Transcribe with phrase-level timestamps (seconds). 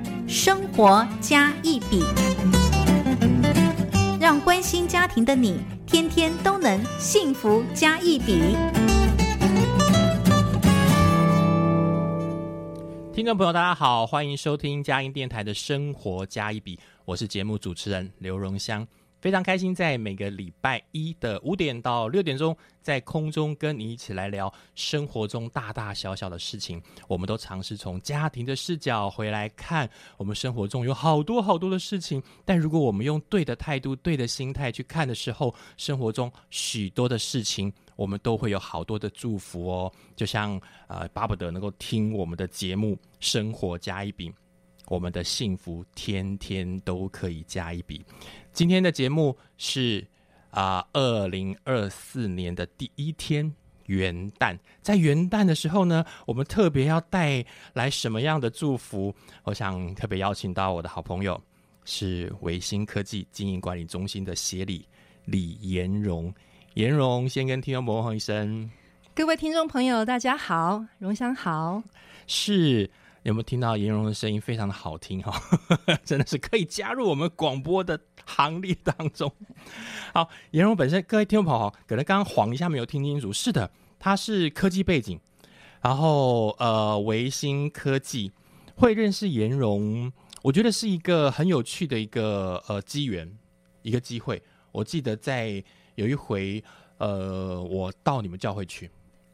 [0.33, 2.01] 生活加一笔》，
[4.17, 8.55] 让关心家庭的你天天都能幸福加一笔。
[13.13, 18.87] 听众朋友，大家好，欢迎收听佳音电台的《生活加一笔》，我是节目主持人刘荣香。
[19.21, 26.81] 非常开心，在每个礼拜一的五点到六点钟，在空中跟你一起来聊生活中大大小小的事情。
[27.07, 32.21] 我们都尝试从家庭的视角回来看，我们生活中有好多好多的事情。
[32.43, 39.93] 但如果我们用对的态度、对的心态去看的时候，生活中许多的事情，我们都会有好多的祝福哦。
[40.15, 44.31] 就像呃，巴不得能够听我们的节目《生活加一饼》。
[44.91, 48.03] 我们的幸福天天都可以加一笔。
[48.51, 50.05] 今天的节目是
[50.49, 53.49] 啊，二零二四年的第一天
[53.85, 59.15] 元旦，在元旦的时候呢，我们特别要带来什么样的祝福？
[59.43, 61.41] 我想特别邀请到我的好朋友，
[61.85, 64.85] 是维新科技经营管理中心的协理
[65.23, 66.33] 李延荣。
[66.73, 68.69] 延荣先跟听众朋友问一声，
[69.15, 71.81] 各位听众朋友，大家好，荣香好，
[72.27, 72.91] 是。
[73.23, 74.41] 有没有听到颜荣的声音？
[74.41, 75.39] 非常的好听哈，
[76.03, 79.31] 真的是可以加入我们广播的行列当中。
[80.13, 83.31] 好，颜荣本身各位听众朋友，可能刚刚晃一下没有听清楚。
[83.31, 85.19] 是的，他是科技背景，
[85.81, 88.31] 然后呃，维新科技
[88.75, 90.11] 会认识颜荣，
[90.41, 93.31] 我觉得是一个很有趣的一个呃机缘，
[93.83, 94.41] 一个机会。
[94.71, 96.63] 我记得在有一回，
[96.97, 98.89] 呃，我到你们教会去。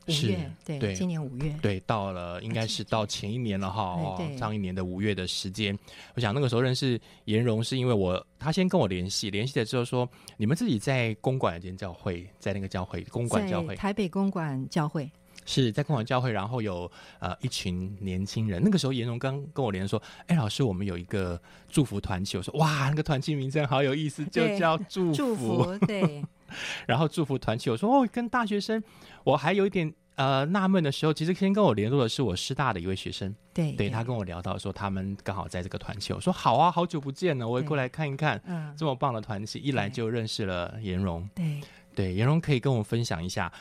[0.07, 1.53] 五月对，今年五月。
[1.62, 5.78] 对，到了应该是到前一年了哈，上一年的五月的时间。
[6.16, 10.07] 我想那个时候认识颜荣，是因为我他先跟我联系，联系了之后说，
[10.38, 15.09] 你们自己在公馆间教会，在那个教会公馆教会，台北公馆教会
[15.47, 18.61] 是在公馆教会，然后有呃一群年轻人。
[18.63, 22.37] 那个时候颜荣刚跟我连说，哎，老师，我们有一个祝福团契。
[22.37, 25.75] 我说哇，那个团契名称好有意思，就叫祝福。
[25.87, 26.23] 对。
[26.87, 28.81] 然后祝福团契，我说哦，跟大学生，
[29.25, 41.59] 我还有一点呃纳闷的时候，其实先跟我联络的是我师大的一位学生，对，对他跟我聊到说他们刚好在这个团契，我说好啊，好久不见了，我也过来看一看，嗯，这么棒的团契，一来就认识了颜荣，对，
[41.93, 43.51] 对，颜荣可以跟我分享一下，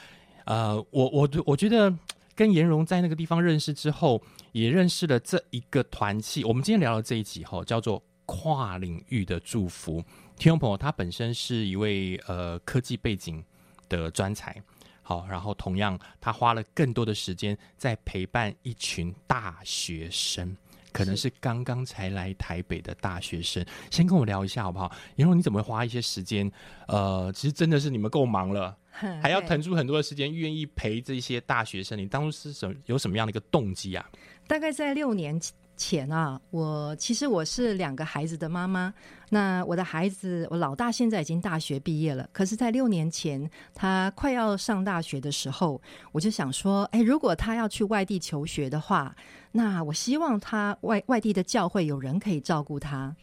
[0.46, 1.92] 呃，我我我觉得
[2.34, 10.02] 跟颜荣在那个地方认识之后，也认识了这一个团契，我们今天聊的这一集哈，叫做跨领域的祝福。
[10.36, 13.42] 听众朋友，他本身是一位呃科技背景
[13.88, 14.54] 的专才，
[15.02, 20.56] 好，然后同样他花了更多的时间在陪伴一群大学生，
[20.92, 23.64] 可能是刚刚才来台北的大学生。
[23.90, 24.92] 先跟我聊一下好不好？
[25.16, 26.52] 然后你怎么会花一些时间？
[26.86, 28.76] 呃，其实真的是你们够忙了，
[29.22, 31.98] 还要腾出很多的时间，愿意陪这些大学生。
[31.98, 34.08] 你当初是什有什么样的一个动机啊？
[34.46, 35.54] 大概在六年前。
[35.78, 38.94] 前啊，我其实我是两个孩子的妈妈。
[39.28, 42.26] 那我的孩子，我老大现在已经大学毕业了。
[42.32, 45.78] 可是，在六年前他快要上大学的时候，
[46.12, 49.14] 我就想说，哎，如果他要去外地求学的话，
[49.52, 53.14] 那我希望他外外地的教会有人可以照顾他。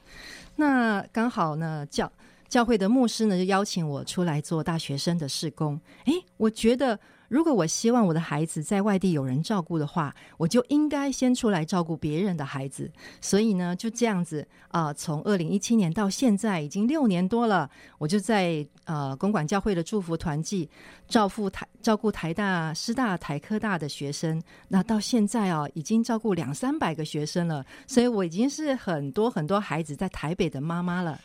[0.56, 2.12] 那刚好呢，教
[2.54, 5.82] 教会的牧师呢就邀请我出来做大学生的事工。
[6.06, 7.00] 诶，我觉得。
[7.30, 12.92] 如果我希望我的孩子在外地有人照顾的话，我就应该先出来照顾别人的孩子。
[13.20, 20.70] 所以呢，就这样子啊，从二零一七年到现在已经六年多了，我就在呃公馆教会的祝福团契
[21.14, 24.42] 照顾台照顾台大、师大、台科大的学生。
[24.68, 31.20] 那到现在啊，已经照顾两三百个学生了，所以我已经是很多很多孩子在台北的妈妈了。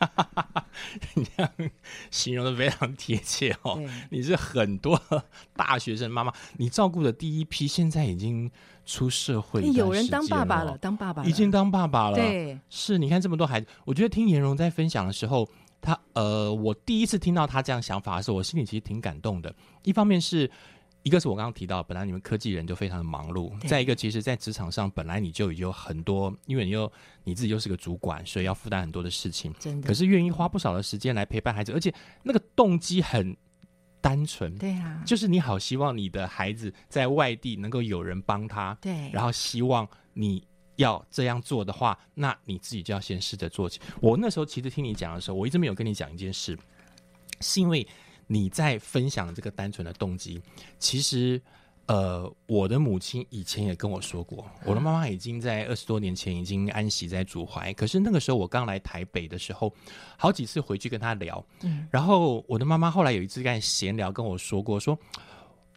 [1.14, 1.50] 你这样
[2.10, 3.80] 形容的非常贴切哦，
[4.10, 5.00] 你是很多
[5.54, 5.98] 大学。
[5.98, 8.48] 生妈妈，你照顾的第一批现在已经
[8.86, 12.16] 出社会，有人当爸爸了，当爸爸已经当爸爸了。
[12.16, 15.48] 对，是你看这么多孩子，我觉得听颜荣在分享的时候，
[15.80, 19.54] 他呃，我第一次听到他这样想法的时候，我心里其实挺感动的。
[19.82, 20.50] 一方面是
[21.02, 26.90] 一个是我刚刚提到，本来你们科技人就非常的忙碌；再一个，其实，在职场上本来你就已经有很多，因为你又
[27.24, 29.54] 你自己又是个主管，所以要负担很多的事情。
[29.58, 31.92] 真的，可是愿意花不少的时间来陪伴孩子，而且
[32.22, 33.36] 那个动机很。
[34.00, 40.40] 单纯对啊，就是你好希望你的孩子在外地能够有人帮他，对，然后希望你
[40.78, 43.80] 要这样做的话，那你自己就要先试着做起。
[44.00, 46.56] 我那时候其实听你讲的时候，我一直没有跟你讲一件事，
[47.40, 47.86] 是因为
[48.28, 50.40] 你在分享这个单纯的动机。
[50.78, 51.42] 其实，
[51.86, 57.72] 呃，我的母亲以前也跟我说过，我的妈妈已经在二十多年前已经安息在祖怀。
[57.74, 59.74] 可是那个时候我刚来台北的时候，
[60.16, 64.96] 好几次回去跟她聊，嗯，然后我的妈妈后来有一次在闲聊跟我说过，说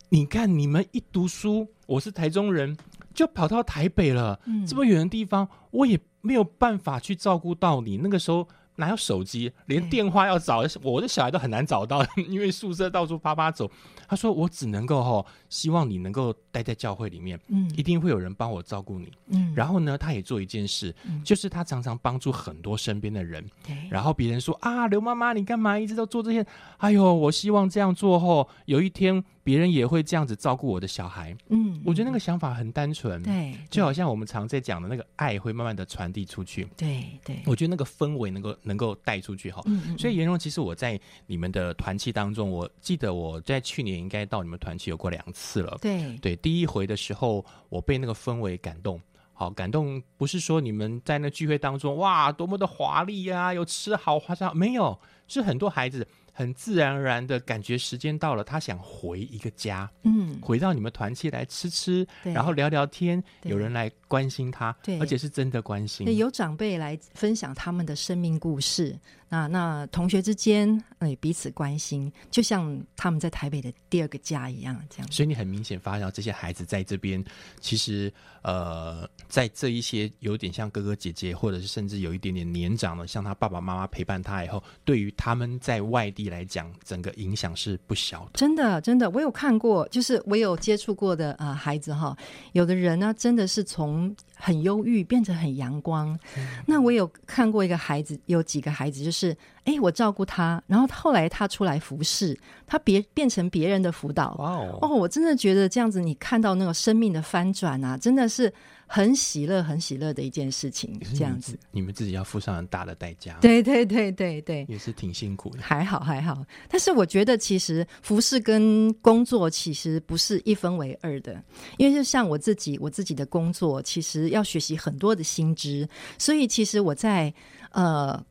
[0.09, 2.77] 你看你们一读书，我是台中人。
[3.13, 7.97] 就跑到台北了，这么远的地方，我也没有办法去照顾到你。
[7.97, 13.69] 那个时候哪有手机，连电话要找我的小孩都很难找到，因为宿舍到处啪啪走。
[14.07, 19.53] 他说：“我只能够哈，希望你能够待在教会里面，嗯，一定会有人帮我照顾你，嗯。
[19.55, 20.93] 然后呢，他也做一件事，
[21.23, 23.41] 就是他常常帮助很多身边的人，
[23.89, 26.45] 然后别人说啊，刘妈妈你干嘛一直都做这些？
[26.79, 46.15] 哎呦，我希望这样做后，有一天。”别人也会这样子照顾我的小孩，嗯，我觉得那个想法很单纯，对，就好像我们常在讲的那个爱会慢慢的传递出去，对对，我觉得那个氛围能够能够带出去哈，嗯嗯，所以颜荣，其实我在你们的团契当中，我记得我在去年应该到你们团契有过两次了，对。
[46.17, 49.01] 对，第一回的时候我被那个氛围感动，
[49.33, 56.07] 好感动，不是说你们在那聚会当中哇多么的华丽呀，有吃好花哨，没有，是很多孩子。
[56.33, 68.99] 很自然而然的感觉，时间到了，他想回一个家，嗯，回到你们团契来吃吃，然后聊聊天，有人来关心他，对，而且是真的关心，有长辈来分享他们的生命故事。
[69.29, 75.09] 那那同学之间，哎，彼此关心，就像他们在台北的第二个家一样，这样。
[75.09, 77.23] 所以你很明显发现到这些孩子在这边，
[77.61, 78.11] 其实
[78.41, 88.31] 呃，在这一些有点像哥哥姐姐，或者是甚至有一点点年长的，像他爸爸妈妈陪伴他以后，对于他们在外地来讲，整个影响是不小的。
[88.33, 92.13] 真的，真的，我有看过，就是我有接触过的啊，孩子哈，
[92.51, 94.00] 有的人呢，真的是从。
[94.35, 96.17] 很忧郁，变成很阳光。
[96.65, 104.35] 那我有看过一个孩子，有几个孩子，就是哎，我照顾他，然后后来他出来服侍，他别变成别人的辅导。
[104.81, 108.53] 哦，我真的觉得这样子，你看到那个生命的翻转啊，真的是。
[108.93, 111.57] 很喜乐，很喜乐的一件事情，这样子。
[111.71, 113.37] 你们自己要付上很大的代价。
[113.39, 115.61] 对对对对对，也是挺辛苦的。
[115.61, 121.41] 还好还好，但是我觉得其实服饰跟工作其实不是一分为二的，
[121.77, 127.33] 因为就像我自己，我自己的工作其实要学习很多的新知，所以其实我在
[127.71, 128.21] 呃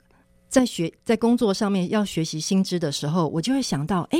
[0.51, 4.19] 在学在工作上面要学习新知的时候，我就会想到，哎，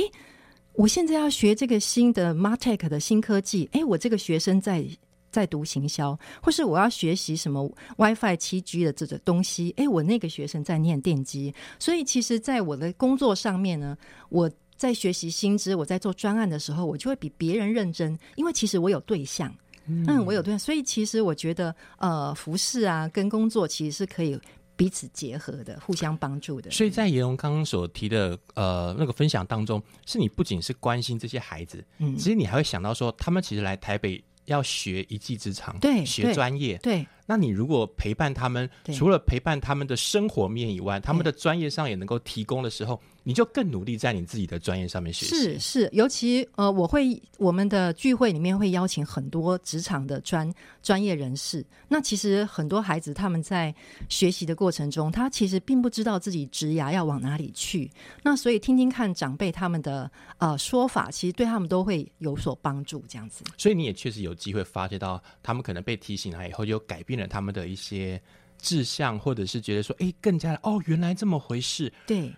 [0.73, 4.83] 我现在要学这个新的 Martech 的新科技，哎，我这个学生在。
[5.31, 7.67] 在读行销，或是我要学习什么
[7.97, 13.97] WiFi 七 G 的这个东西，哎，我那个学生在念电机，所以其实，在我的工作上面呢，
[14.29, 19.53] 我在学习新知，我在做专案的时候，我就会比别人认真，因为其实我有对象，
[19.85, 24.37] 嗯，我有对象，所以其实我觉得，呃，服饰啊，跟工作其实是可以
[24.75, 26.69] 彼此结合的，互相帮助的。
[26.71, 34.21] 所以在严荣刚刚所提的呃那个分享当中，是你不仅是关心这些孩子，嗯，其实你还会想到说，他们其实来台北。
[34.45, 37.05] 要学一技之长，对，学专业，对。
[37.25, 43.01] 那你如果陪伴他们，除了陪伴他们的生活面以外，他们的专业上也能够提供的时候。
[43.23, 45.35] 你就更努力在你自己的专业上面学习。
[45.35, 50.51] 是是，尤其呃，我会我们的聚会里面会邀请很多职场的专
[50.81, 51.65] 专业人士。
[51.87, 53.73] 那其实很多孩子他们在
[54.09, 57.89] 学习的过程中，他其实并不知道自己职涯要往哪里去。
[58.23, 63.03] 那所以听听看长辈他们的呃说法，其实对他们都会有所帮助。
[63.07, 68.21] 这样子，所以你也确实有机会发觉到，他们可能被提醒了以后，就改变了他们的一些
[68.57, 71.91] 志向，或者是觉得说，哎，更加的哦，原来这么回事。
[72.07, 72.31] 对。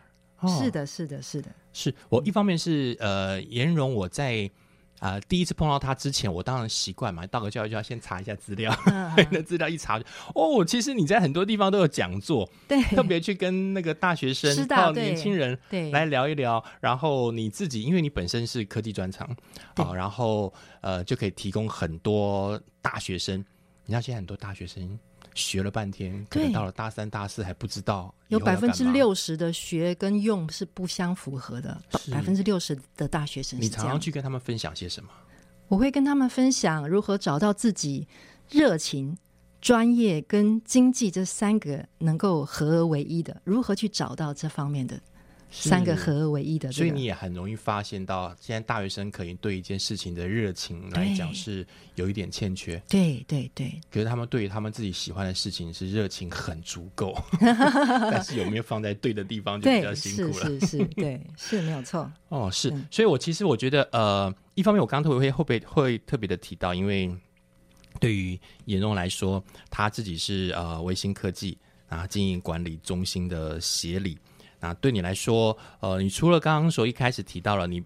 [0.47, 4.49] 是的，是的，是的，是我一方面是呃，颜容我在
[4.99, 8.73] 啊第一次碰到他之前，我当然习惯嘛，到个教育就要先查一下资料，
[9.31, 15.91] 那资料一查就哦，其实你在很多地方都有讲座，对，特别去跟那个大学生到年轻人对。
[15.91, 19.29] 来聊一聊，然后你自己因为你本身是科技专长，
[19.75, 23.39] 好，然后呃就可以提供很多大学生，
[23.85, 24.97] 你知道现在很多大学生。
[25.35, 28.13] 学了半天，可能到了大三、大四还不知道。
[28.27, 31.79] 有百分之六十的学跟用是不相符合的，
[32.11, 33.59] 百分之六十的大学生。
[33.59, 35.09] 你常常去跟他们分享些什么？
[35.67, 38.07] 我会跟他们分享如何找到自己
[38.49, 39.17] 热情、
[39.61, 44.99] 专业跟经济这三个能够合而为一的，如何去找到这方面的。
[45.55, 52.81] 三个合而为一的，所以你也很容易发现到，现在大学生可能对一件事情的热情来讲是有一点欠缺。
[52.89, 60.45] 对对对，可是他们对于他们自己喜欢的事情是热情很足够， 但是有没有放在对的地方就比较辛苦了。
[60.45, 62.11] 是是是，对，是没有错。
[62.29, 67.15] 哦，是，所以我其实我觉得，呃，一方面我刚刚特别会后边会特别的提到，因为。
[67.99, 71.55] 对于严荣来说，他自己是呃维新科技
[71.87, 74.17] 啊经营管理中心的协理。
[74.63, 77.83] 那对你来说，呃，你除了刚刚所一开始提到了你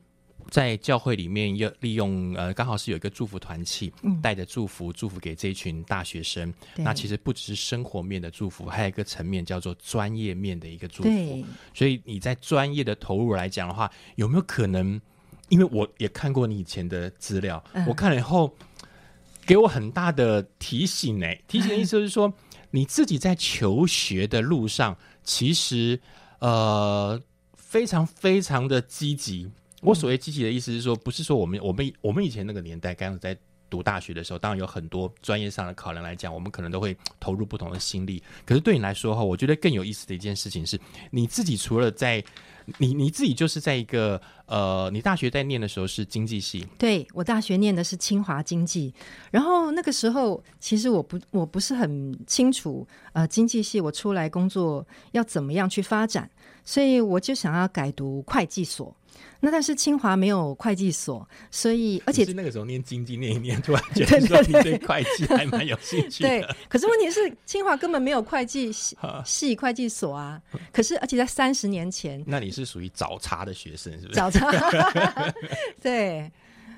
[0.52, 3.92] 在教会里面要利用呃，刚好是有一个祝福团契，
[4.22, 6.54] 带着祝福祝福给这一群大学生。
[6.76, 11.46] 对那其实不只是生活面的祝福，还有一个层面叫做专业面的一个祝福。
[11.74, 15.02] 所以你在专业的投入来讲的话，有没有可能？
[15.50, 18.54] 因为我也看过你以前的资料，嗯我看了以后，
[19.46, 22.32] 给我很大的提醒呢、提醒的意思就是说，
[22.70, 25.98] 你自己在求学的路上，其实
[26.40, 27.22] 呃
[27.56, 29.50] 非常非常的积极。
[29.82, 33.38] 我所谓积极的意思是说，不是说我们我们我们以前那个年代，刚刚在
[33.70, 38.22] 读大学的时候，当然有很多专业上的考量来讲，我们可能都会投入不同的心力。
[38.46, 40.80] 可是对你来说哈，我觉得更有意思的一件事情是，
[41.12, 42.24] 你自己除了在
[42.80, 48.94] 你你自己就是在一个呃，你大学在念的时候是经济系，对我大学念的是清华经济，
[49.32, 56.30] 然后那个时候其实我不我不是很清楚，呃，经济系我出来工作要怎么样去发展，
[56.66, 58.94] 所以我就想要改读会计所。
[59.40, 70.42] 那但是清华没有会计所，所以而且是那个时候念经济念一念，突然觉得说你对会计还蛮有兴趣的对的。，可是问题是清华根本没有会计系 系会计所啊。
[70.72, 74.16] 可是而且在三十年前，那你是属于早茶的学生，是不是？
[74.16, 74.52] 早上，
[75.82, 76.32] 对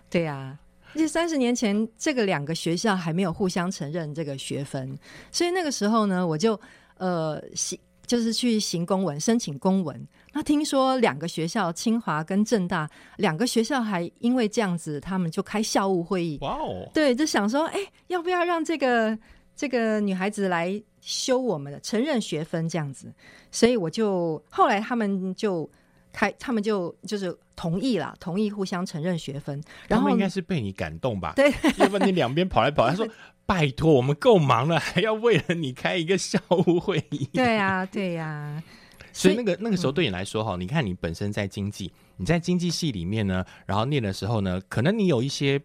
[0.09, 0.57] 对呀、
[0.93, 4.97] 而且三十年前，这个两个学校还没有互相承认这个学分，
[5.31, 6.59] 所以那个时候呢，我就
[6.97, 7.79] 呃行，
[8.09, 10.07] 就是去行公文，申请公文。
[10.33, 19.15] 那听说两个学校，清华跟正大两个学校还因为这样子，他们就开校务会议，哇哦，对，就想说，哎，要不要让这个
[19.55, 23.13] 这个女孩子来修我们的承认学分这样子？
[23.51, 25.69] 所以我就后来他们就
[26.11, 29.61] 开，他们就就是同意了，同意互相承认学分。
[29.87, 31.33] 然后他们应该是被你感动吧？
[31.35, 33.07] 对，要不然你两边跑来跑来，他说
[33.45, 38.61] ：“拜托，我们够忙了，还要为了你开一个校务会议。”对呀、对呀、
[39.11, 45.59] 所以那个那个时候对你来说哈，你看你本身在经济，你在经济系里面呢，然后念的时候呢，可能你有一些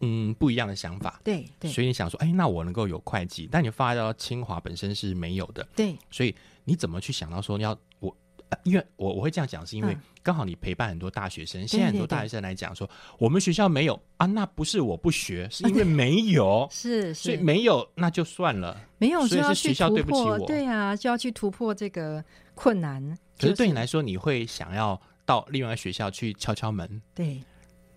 [0.00, 6.34] 嗯不一样的想法，对对所以你想说，哎，那我能够有会计，但你发到清华本身是没有的，对所以
[6.64, 7.78] 你怎么去想到说你要我？
[8.52, 18.78] 呃因为我我会这样讲，是因为嗯刚好你陪伴很多大学生，现在很多大学生来讲说，我们学校没有啊，那不是我不学，是因为 没有，是所以没有那就算了。
[18.98, 22.22] 没有所以是学校对不起我对呀、就要去突破这个
[22.54, 23.02] 困难。
[23.38, 27.42] 可是对你来说，你会想要到另外一个学校去敲敲门，对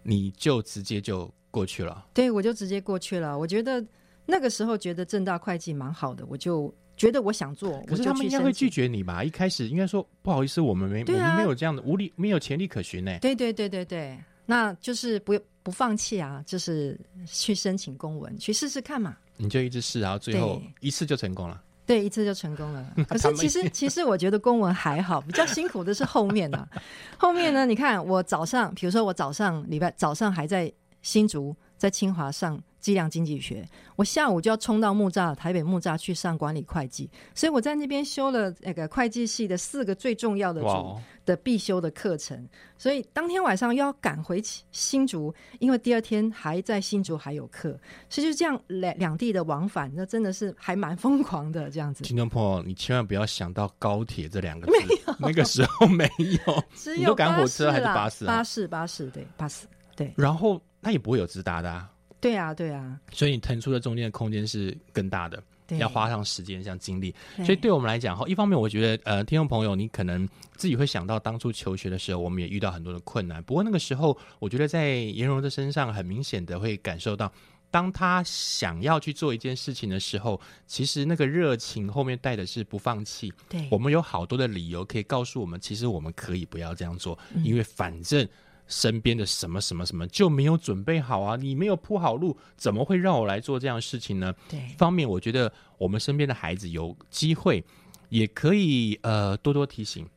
[0.02, 2.08] 你就直接就过去了。
[2.14, 3.38] 对，我就直接过去了。
[3.38, 3.86] 我觉得
[4.26, 8.70] 那个时候觉得正大会计蛮好的，我就觉得我想做，可是他们应该会拒。
[8.70, 9.24] 绝你吧？
[9.24, 13.18] 一开始应该说不好意思，我们没、啊我们没有这样的无力，没有潜力可循呢。
[13.22, 19.16] 对对对对对，那就是不不放弃啊，就是去申请公文，去试试看嘛。
[19.38, 21.62] 你就一直试，然后最后一次就成功了。
[21.86, 22.94] 对，一次就成功了。
[23.08, 26.68] 可是其实 其实我觉得公文还好，比较辛苦的是后面呢、
[27.18, 30.72] 后面呢，你看我早上，比如说我早上礼拜早上还在
[31.02, 44.40] 新竹，在清华上计量经济学，我下午就要冲到木栅台北木栅去上管理会计，所以我在那边修了那个会计系的四个最重要的主哇哦，的必修的课程，所以当天晚上又要赶回
[44.72, 47.76] 新竹，因为第二天还在新竹还有课，
[48.08, 52.04] 所以就这样两两地的往返，那真的是还蛮疯狂的这样子。
[52.04, 56.08] 听众朋友，你千万不要想到高铁这两个字， 那个时候没
[56.46, 56.64] 有。
[56.78, 58.28] 只有你都赶火车还是巴士啊？
[58.28, 59.66] 巴士，巴士，对，巴士，
[59.96, 61.90] 对，然后那也不会有直达的、啊，
[62.26, 65.44] 对啊，对啊，所以你腾出的中间的空间是更大的。
[65.68, 73.42] 对，要花上时间、像精力，所以对我们来讲，哈，一方面我觉得，呃，听众朋友，你可能自己会想到当初求学的时候，我们也遇到很多的困难。
[73.44, 77.32] 不过那个时候，我觉得在颜荣的身上，很明显的会感受到，
[77.72, 83.32] 当他想要去做一件事情的时候，其实那个热情后面带的是不放弃。
[83.50, 88.28] 对，我们有好多的理由可以告诉我们，其实我们可以不要这样做，嗯因为反正。
[88.68, 91.36] 身边的什么什么什么就没有准备好啊！
[91.36, 94.34] 你没有铺好路，怎么会让我来做这样的事情呢？
[94.50, 97.64] 对一，方面，我觉得我们身边的孩子有机会，
[98.10, 100.08] 也可以呃多多提醒。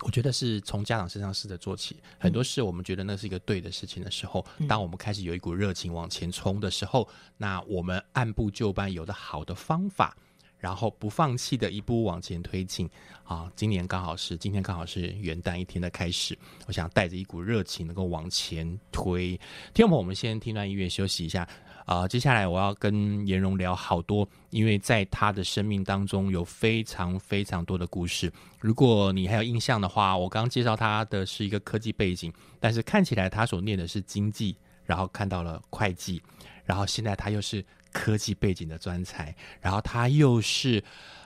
[0.00, 10.16] 我觉得是从家长身上试着做起，很多事我们觉得那是一个对的事情的时候，当我们开始有一股热情往前冲的时候，那我们按部就班，有的好的方法，
[10.62, 12.88] 然后不放弃的一步往前推进
[13.24, 13.50] 啊！
[13.56, 16.38] 今年刚好是今天刚好是元旦一天的开始，
[16.68, 19.30] 我想带着一股热情能够往前推。
[19.74, 21.46] 听众朋友，我们先听段音乐休息一下。
[21.84, 28.32] 啊、接下来我要跟颜荣聊好多，因为在他的生命当中有非常非常多的故事。
[28.60, 36.22] 如果你还有印象的话，我刚刚介绍他的是一个科技背景，但是看起来他所念的是经济，然后看到了会计，
[36.64, 37.62] 然后现在他又是
[37.92, 40.82] 科技背景的专才，然后他又是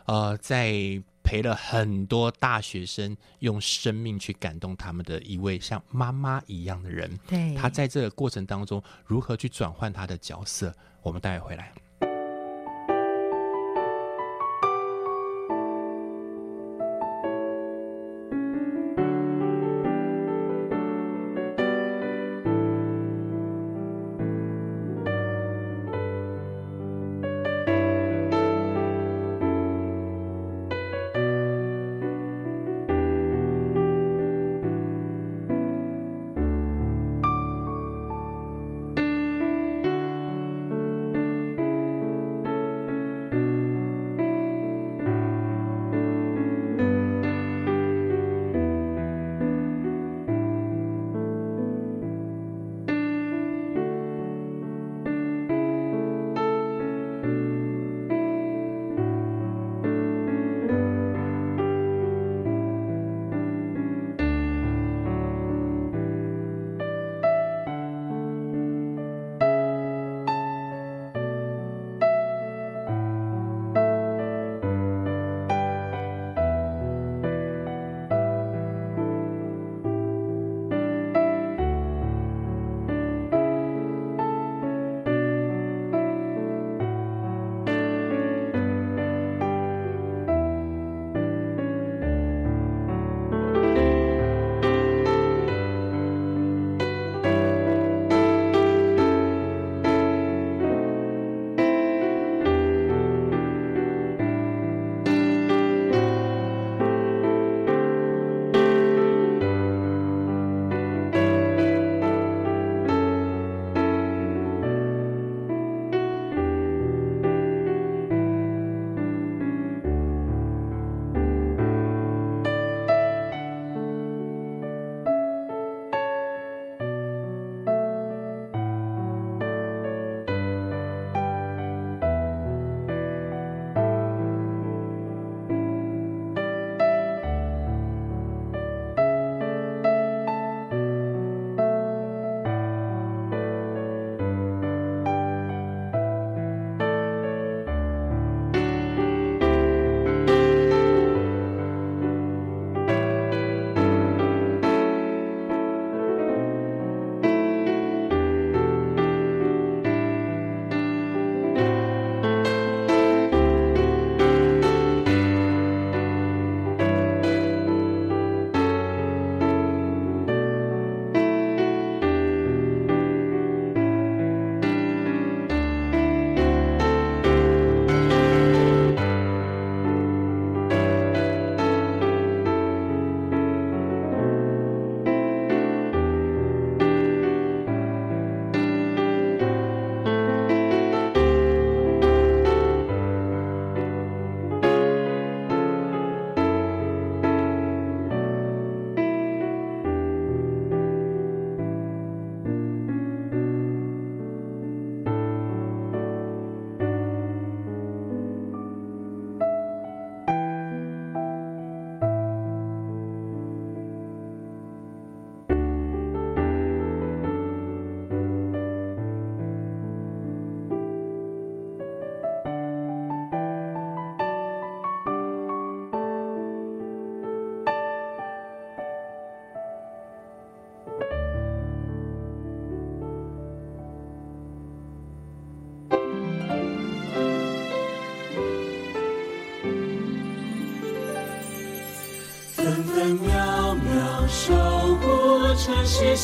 [0.06, 7.18] 呃在陪了很多大学生用生命去感动他们的一位像妈妈一样的人。
[7.26, 10.75] 对，他在这个过程当中如何去转换他的角色？
[11.02, 11.73] 我们待会回来。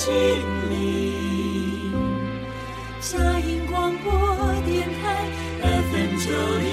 [0.03, 0.13] 心
[0.69, 1.93] 灵。
[2.99, 4.11] 嘉音广播
[4.67, 5.31] 电台
[5.63, 6.67] FM 九零。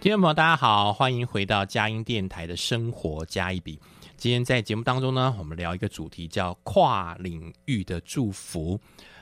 [0.00, 3.76] 听众朋友，大家好，欢迎回到佳音电台的生活加一笔。
[4.16, 8.78] 今天在节目当中呢，我们聊一个主题叫跨领域的祝福。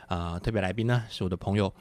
[0.07, 1.73] 啊、特别来宾呢是我的朋友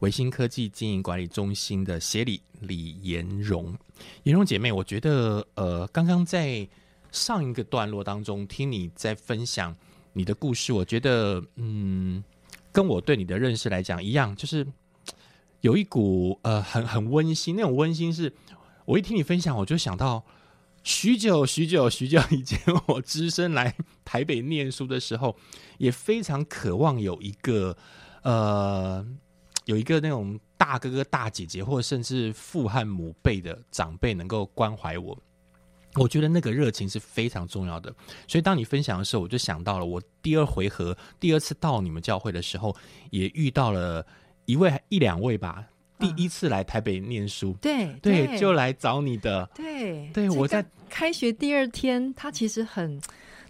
[0.00, 3.76] 维新科技经营管理中心的协理李延荣。
[4.22, 6.68] 延荣姐妹，我觉得呃，刚刚在
[7.10, 9.74] 上一个段落当中听你在分享
[10.12, 12.22] 你的故事，我觉得嗯，
[12.70, 14.64] 跟我对你的认识来讲一样，就是
[15.62, 18.32] 有一股呃很很温馨，那种温馨是，
[18.84, 20.24] 我一听你分享，我就想到
[20.84, 25.34] 许久许久许久以前，我只身来台北念书的时候，
[25.78, 27.76] 也非常渴望有一个
[28.22, 29.04] 呃，
[29.68, 35.16] 有一个那种大哥哥、大姐姐，或者甚至父和母辈的长辈能够关怀我。
[35.94, 37.94] 我觉得那个热情是非常重要的。
[38.26, 42.74] 所以当你分享的时候，我就想到了我第二回合、第二次到你们教会的时候，
[43.10, 44.06] 也遇到了
[44.46, 45.62] 一位、一两位吧。
[45.98, 49.46] 第一次来台北念书，对对，就来找你的。
[49.54, 52.98] 对对，我在开学第二天，他其实很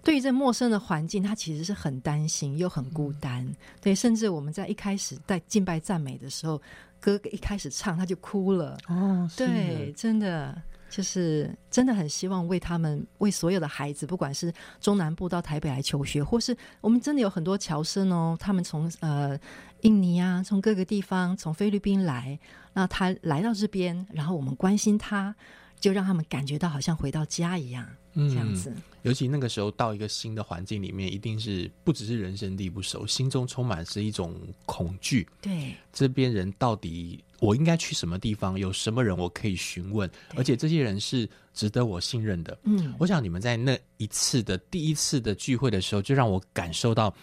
[0.09, 3.47] 对于这陌生的环境，他其实是很担心又很孤单。
[3.79, 6.59] 对，甚至我们在一开始在敬拜赞美的时候，
[6.99, 8.79] 哥哥一开始唱他就哭了。
[8.89, 10.57] 哦，对，真的
[10.89, 19.39] 就是真的很希望为他们，为所有的孩子，不管是中南部到台北来求学，或是我们真的有很多侨生哦，他们从呃。
[19.83, 22.37] 印尼啊，从各个地方，从菲律宾来，
[22.73, 25.33] 那他来到这边，然后我们关心他，
[25.81, 28.73] 就让他们感觉到好像回到家一样，这样子。
[29.03, 34.35] 尤其那个时候到一个新的环境里面，一定是不只是人生地不熟，心中充满是一种
[34.67, 35.27] 恐惧。
[35.41, 38.59] 对，这边人到底我应该去什么地方？
[38.59, 40.11] 有什么人我可以询问？
[40.35, 42.59] 而且这些人是值得我信任的。
[42.65, 47.15] 嗯，我想你们在那一次的第一次的聚会的时候，就让我感受到。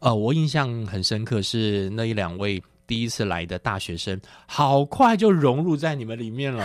[0.00, 6.64] 呃，我印象很深刻是那一两位第一次来的大学生，好快就融入在你们里面了，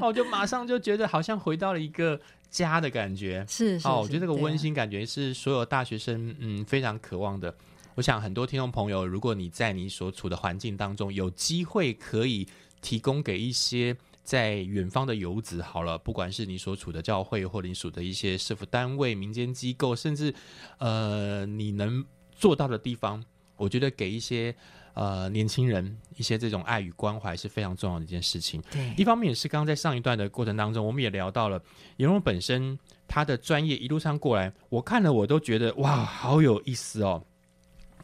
[0.00, 3.44] 我 就马上就觉得好像回到了一个家的感觉。
[3.48, 7.54] 是，哦，我觉得这个温馨感觉是所有大学生嗯非常渴望的。
[7.94, 12.46] 我想很多听众朋友，如果你在你所处的环境当中有机会可以
[12.80, 20.34] 提供给一些在远方的游子，好了，不管是你所处的教会，或者你属的一些社福单位、民间机构，甚至
[20.78, 22.04] 呃，你能。
[22.36, 23.24] 做到的地方，
[23.56, 24.52] 我觉得给一些
[24.94, 28.62] 呃年轻人一些这种爱与关怀是非常重要的一件事情。
[28.70, 31.62] 对，一方面也是刚刚在上一段的过程当中，我们也聊到了
[31.98, 37.22] 颜荣本身他的专业一路上过来，我看了我都觉得哇，好有意思哦。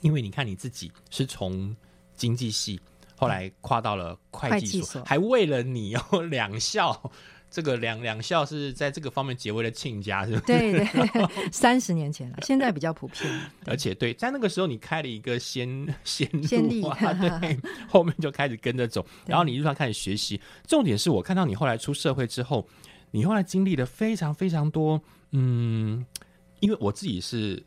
[0.00, 1.74] 因为你看你自己是从
[2.14, 2.80] 经济系
[3.16, 7.10] 后来跨到了会计所，还为了你哦两校。
[7.50, 10.42] 这个两两校是在这个方面结为了亲家，是吧？
[10.46, 10.86] 对对，
[11.50, 13.28] 三十年前了，现在比较普遍。
[13.66, 15.68] 而且对，在那个时候你开了一个先
[16.04, 16.82] 先先例，
[17.40, 17.58] 对，
[17.88, 20.40] 后面就开始跟着走，然后你路上开始学习。
[20.66, 22.68] 重点是我看到你后来出社会之后，
[23.10, 26.06] 你后来经历了非常非常多，嗯，
[26.60, 27.62] 因为我自己是。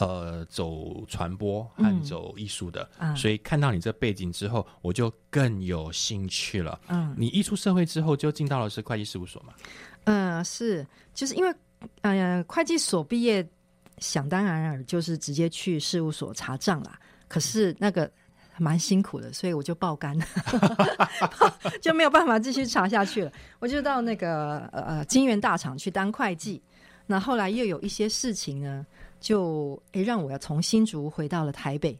[0.00, 6.80] 呃，走传播和走艺术的，所以看到你这背景之后，我就更有兴趣了。
[6.88, 9.52] 嗯，你一出社会之后就进到了是会计事务所嘛？
[10.04, 11.54] 嗯，是，就是因为
[12.00, 13.46] 哎呃，会计所毕业，
[13.98, 16.98] 想当然尔就是直接去事务所查账啦。
[17.28, 18.10] 可是那个
[18.56, 20.18] 蛮辛苦的，所以我就爆肝，
[21.82, 23.30] 就没有办法继续查下去了。
[23.58, 26.62] 我就到那个呃金源大厂去当会计。
[27.06, 28.86] 那后来又有一些事情呢。
[29.20, 31.96] 就诶，让我要从新竹回到了台北，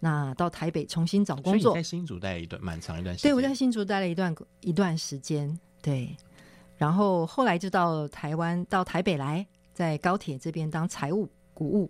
[0.00, 1.72] 那到台北重新找工作。
[1.72, 3.30] 在新竹待了一段蛮长一段时间。
[3.30, 5.56] 对，我在新竹待了一段一段时间。
[5.80, 6.14] 对，
[6.76, 11.88] 然后后来就到台湾，到台北来，在高铁这边当财务股务。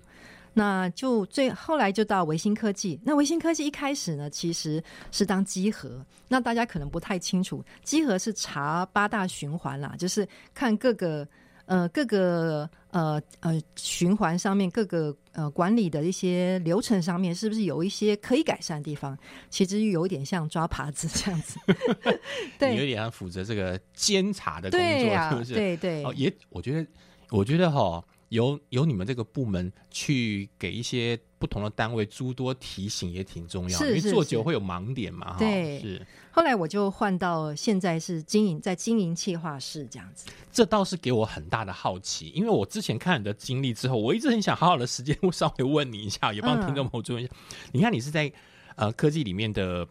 [0.52, 3.00] 那就最后来就到维新科技。
[3.02, 6.04] 那维新科技一开始呢，其实是当稽核。
[6.28, 11.26] 那大家可能不太清楚，稽核是查八大循环啦，就是看各个。
[11.66, 19.18] 呃，各个呃呃循环上面，各个呃管理的一些流程上面，是不是有一些可以改善的地方？
[19.50, 21.58] 其实有点像抓耙子这样子，
[22.56, 25.54] 对，有点像负责这个监察的工作，是不是？
[25.54, 26.86] 对对，哦，也我觉得，
[27.30, 36.06] 我觉得哈，由由你们这个部门去给一些不同的单位诸多提醒，也挺重要，因为做久会有盲点嘛，哈，对，是。
[36.34, 47.32] 后来我就换到现在是经营在经营企划室这样子，这倒是给我很大的好奇，因为我之前看你的经历之后，我一直很想好好的时间，我稍微问你一下，也帮听众朋友注意一下。
[47.70, 48.32] 你看你是在
[48.74, 49.86] 呃科技里面的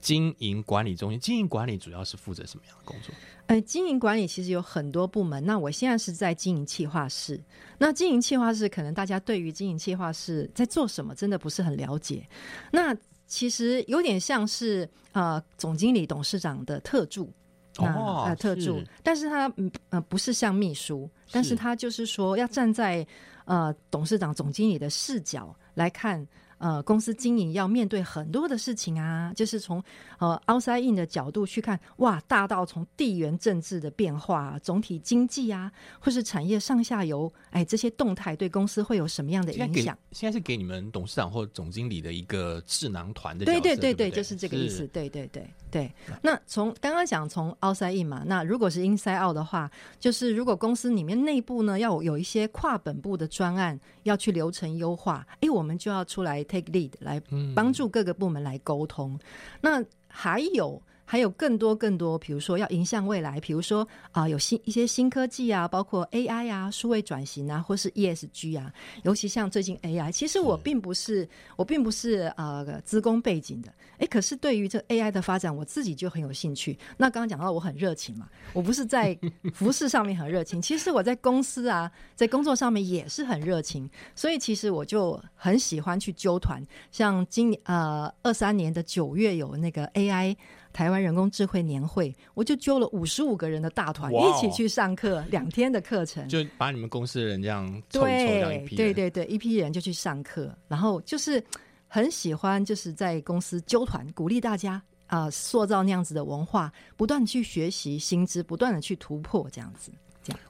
[0.00, 3.14] 经营管理中心，经营管理主要是负责什么样的工作？
[3.48, 7.38] 呃，经营管理其实有很多部门，那我现在是在经营企划室。
[7.78, 12.26] 那经营企划室，可能大家对于经营企划室在做什么，真的不是很了解。
[12.72, 17.32] 那其实有点像是呃总经理、董事长的特助
[17.78, 23.06] 哦，特助，但是他嗯呃不是像秘书，但是他就是说要站在
[23.44, 26.26] 呃董事长、总经理的视角来看
[26.58, 29.82] 呃公司经营要面对很多的事情啊，就是从
[30.18, 39.96] 呃 outside in 的角度去看，哇，大到从地缘政治的变化、总体经济啊，或是产业上下游，哎，这些动态对公司会有什么样的影响？
[40.12, 44.86] 现在是给你们董事长或总经理的一个智囊团的角对色，对对，对就是这个意思。。
[44.92, 45.92] 对对对对。
[46.22, 59.18] 那从刚刚讲从 outside in 嘛，那如果是 inside out 的话，就是如果公司里面内部呢要有有一些跨本部的专案要去流程优化，哎，我们就要出来 take lead 来嗯帮助各个部门来沟通。
[59.60, 60.80] 那还有。
[61.06, 68.70] 还有更多更多，比如说要迎向未来，比如说啊、有新一些新科技啊，包括 AI 啊、数位转型啊，或是 ESG 啊，
[69.04, 76.76] 尤其像最近 AI，其实我并不是我并不是呃资工背景的，哎，可是对于这 AI 的发展，我自己就很有兴趣。
[76.96, 79.16] 那刚刚讲到我很热情嘛，我不是在
[79.54, 90.36] 服饰上面很热情，其实我在公司啊，在工作上面也是很热情，所以其实我就很喜欢去揪团，像今年呃二三年的九月有那个 AI。
[90.76, 96.28] 台湾人工智慧年会，我就揪了五十五个人的大团，一起去上课，两天的课程。
[96.28, 101.42] 就把你们公司的人这样凑一凑，这样一批人对对对，一批人就去上课，然后就是
[101.88, 109.90] 很喜欢，就是在公司揪团，鼓励大家啊、塑造那样子的文化，不断地去学习新知，不断的去突破，这样子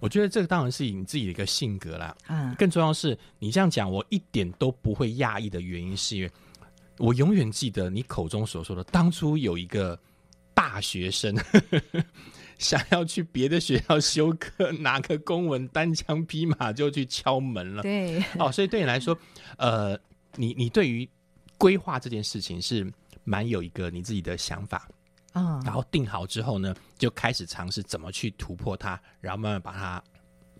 [0.01, 2.17] 我觉得这个当然是你自己的一个性格啦。
[2.27, 6.31] 啊，更重要是你这样讲，我一点都不会讶异的原因，是因为
[6.99, 9.97] 我永远记得你口中所说的，当初有一个
[10.57, 11.37] 大学生
[12.57, 17.83] 想要去别的学校修课，拿个公文单枪匹马就去敲门了。
[17.83, 19.17] 对，哦，所以对你来说，
[19.59, 19.99] 呃，
[20.37, 21.07] 你你对于
[21.59, 22.91] 规划这件事情是
[23.25, 24.89] 蛮有一个你自己的想法，
[25.33, 30.03] 啊然后定好之后呢，就开始尝试怎么去突破它，然后慢慢把它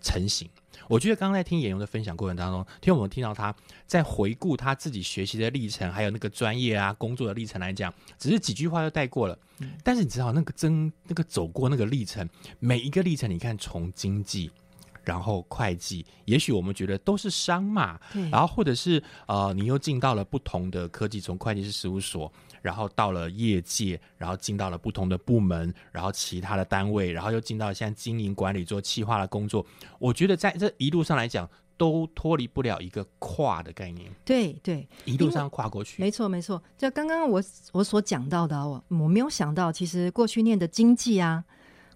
[0.03, 0.47] 成型。
[0.87, 3.53] 我觉得刚刚在听严勇的分享过程当中，听我们听到他
[3.85, 9.37] 在回顾他自己学习的历程，还有那个专业啊工作的历程来讲，只是几句话就带过了。
[9.83, 12.27] 但是你知道那个真那个走过那个历程，
[12.59, 14.51] 每一个历程，你看从经济。
[15.03, 22.29] 然后会计，也许我们觉得都是商嘛，对然后或者是呃，你又进到了不同的科技，从会计师事务所，
[22.67, 29.65] 然后到了业界，然后进到了不同的部门，然后其他的单位，然后又进到了现在经营管理做企划的工作。
[29.99, 36.01] 我觉得在这一路上来讲，都脱离不了一个跨的概念，对对，一路上跨过去。
[36.01, 36.61] 没错没错。
[36.77, 41.41] 就刚刚我我所讲到的，我我没有想到，其实过去念的经济啊、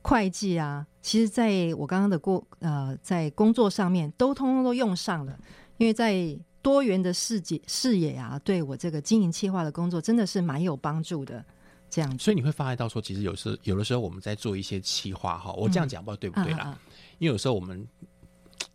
[0.02, 5.38] 会计啊，其实在我刚刚的过呃在工作上面都通通都用上了，
[5.76, 6.14] 因为在
[6.62, 11.44] 多元的视界视野啊，对我这个经营企划的工作真的是蛮有帮助的。
[11.90, 16.60] 这样子，所以你会发现到说，其实有时有的时候我们在做一些企划哈，我这样讲不知道对不对啦？
[16.60, 16.80] 啊啊啊
[17.20, 17.86] 因为有时候我们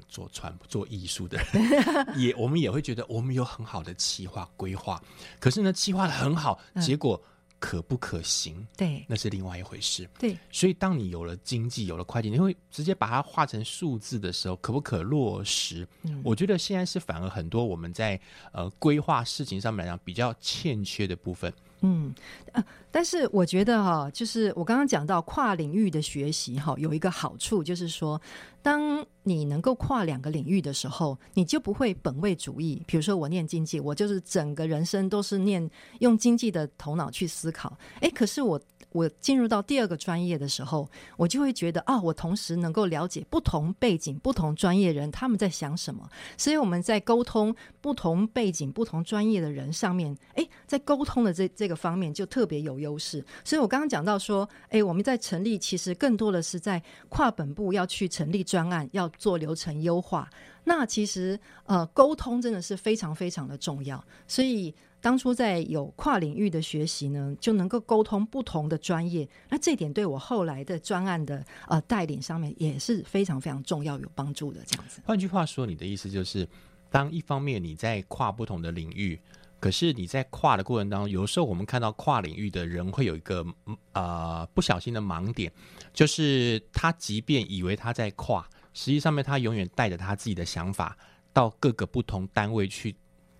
[0.06, 5.02] 做传做艺术的人， 也我们也会觉得我们有很好的企划规划，
[5.40, 7.18] 可是呢，企划的很好，嗯结果
[7.66, 10.08] 可不可行，对那是另外一回事。
[10.20, 15.84] 对所以，当你有了经济，有了会计，你会直接把它化成数字的时候，可不可落实？
[16.02, 18.20] 嗯我觉得现在是反而很多我们在
[18.52, 21.52] 呃规划事情上面来讲比较欠缺的部分。
[21.80, 22.14] 嗯，
[22.52, 28.20] 呃，但是我觉得哈、就是我刚刚讲到跨领域的学习哈、有一个好处就是说，
[28.62, 32.82] 当你能够跨两个领域的时候，你就不会本位主义。
[32.86, 37.76] 比如说我念经济，我就是整个人生都是念用经济的头脑去思考。
[38.00, 38.58] 诶，可是我
[38.96, 46.08] 我进入到第二个专业的时候，我就会觉得啊，我同时能够了解不同背景、不同专业人他们在想什么。
[46.38, 53.22] 所以我们在沟通不同背景、不同专业的人上面，诶，在沟通的这这个方面就特别有优势。
[53.44, 60.30] 所以我刚刚讲到说，诶，我们在成立其实更多的是在跨本部要去成立专案，要做流程优化。
[60.64, 64.02] 那其实呃，沟通真的是非常非常的重要。
[64.26, 64.74] 所以
[65.06, 69.28] 当初在有跨领域的学习呢，就能够沟通不同的专业。
[69.48, 74.60] 那这点对我后来的专案的呃带领上面也是非常非常重要、有帮助的。
[74.66, 76.48] 这样子，换句话说，你的意思就是，
[76.90, 79.16] 当一方面你在跨不同的领域，
[79.60, 83.46] 可是你在跨的过程当中，有时候我们看到跨领域的人会有一个
[83.92, 85.52] 呃不小心的盲点，
[85.94, 90.98] 就是他即便以为他在跨，实际上面他永远带着他自己的想法
[91.32, 92.96] 到各个不同单位去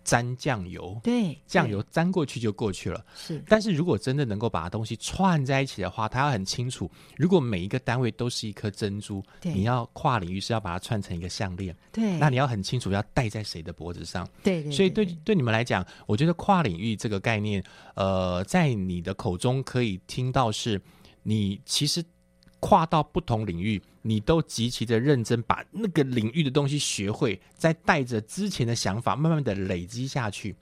[0.06, 3.04] 沾酱油，对，酱油沾过去就过去了。
[3.16, 11.76] 是但是如果真的能够把东西串在一起的话，它要很清楚，如果每一个单位都是一颗珍珠，对你要跨领域是要把它串成一个项链。
[11.90, 14.24] 对，那你要很清楚要戴在谁的脖子上。
[14.44, 17.60] 对对，所以对对对你们来讲，我觉得跨领域这个概念，
[17.96, 20.80] 呃，在你的口中可以听到是，
[21.24, 22.04] 你其实
[22.60, 30.54] 跨到不同领域，你都极其的认真，把那个领域的东西学会，再带着之前的想法，慢慢的累积下去。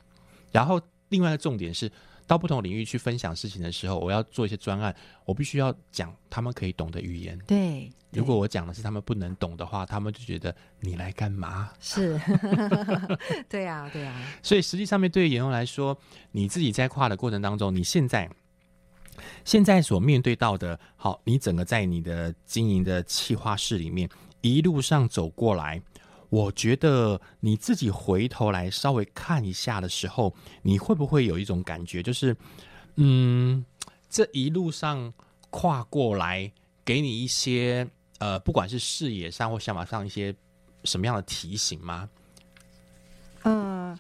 [0.51, 0.81] 然后
[1.11, 1.93] 另外一个重点是，
[2.27, 7.39] 到不同领域去分享事情的时候，我要做一些专案，我必须要讲他们可以懂的语言。
[7.47, 11.71] 对，对如果我讲的是他们不能懂的话，他们就觉得你来干嘛？
[11.81, 12.19] 是，
[13.47, 15.99] 对啊，对啊，所以实际上面对于严荣来说，
[16.31, 18.31] 你自己在跨的过程当中，你现在
[19.45, 24.09] 现在所面对到的，好，你整个在你的经营的企划室里面
[24.41, 25.81] 一路上走过来，
[26.31, 32.37] 我觉得你自己回头来稍微看一下的时候，你会不会有一种感觉，就是
[32.97, 33.65] 嗯，
[34.09, 35.13] 这一路上
[35.51, 36.51] 跨过来，
[36.85, 40.35] 给你一些呃，不管是视野上或想法上一些
[40.85, 42.09] 什么样的提醒吗？
[43.43, 43.99] 呃，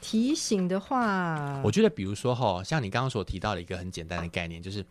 [0.00, 4.84] 提醒的话，我觉得，比如说哈，像你刚刚所提到的一个很简单的概念，就是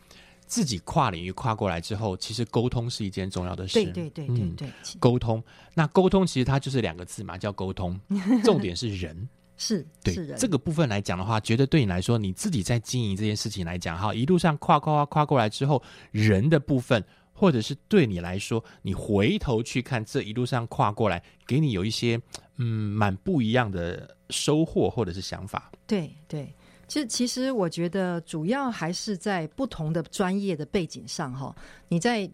[0.46, 3.74] 自己跨领域跨过来之后，其实沟通是一件重要的事。
[3.76, 5.44] 对对对对嗯对，其沟通，
[5.74, 8.00] 那沟通其实它就是两个字嘛，叫沟通。
[8.44, 22.20] 重点是人，是对是这个部分来讲的话，觉得对你来说，你自己在经营这件事情来讲，哈，一路上跨跨跨跨过来之后，人的部分，或者是对你来说，你回头去看这一路上跨过来，给你有一些
[22.58, 25.72] 嗯蛮不一样的收获或者是想法。
[25.88, 26.54] 对对，
[26.88, 31.56] 其实其实我觉得主要还是在不同的专业的背景上哈，
[31.88, 32.30] 你在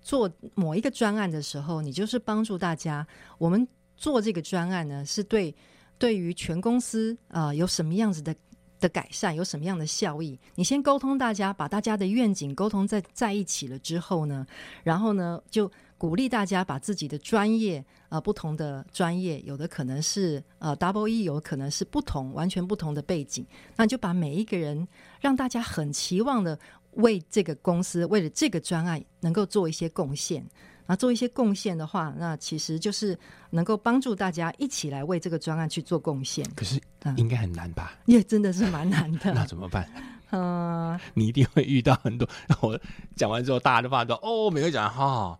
[0.00, 3.06] 做某一个专案的时候，你就是帮助大家，
[3.38, 5.54] 我们做这个专案呢，是对
[5.98, 8.34] 对于全公司啊、有什么样子的。
[8.80, 10.38] 的改善有什么样的效益？
[10.54, 14.46] 你先沟通大家，把大家的愿景沟通在在一起了之后呢，
[14.84, 23.44] 然后呢，就鼓励大家把自己的专业呃不同的专业，有的可能是呃 double E，有可能是不同完全不同的背景，
[23.76, 24.86] 那就把每一个人
[25.20, 26.56] 让大家很期望的
[26.92, 30.46] 为这个公司为了这个专案能够做一些贡献。
[30.86, 33.14] 啊做一些贡献的话，那其实就是
[33.50, 37.92] 能够帮助大家一起来为这个专案去做贡献，可是嗯应该很难吧？
[38.06, 39.44] 也真的是蛮难的 那。
[39.44, 39.86] 怎么办？
[40.30, 42.26] 嗯 你一定会遇到很多。
[42.62, 42.80] 我
[43.14, 45.38] 讲完之后，大家都发现说：“哦，每个讲哈、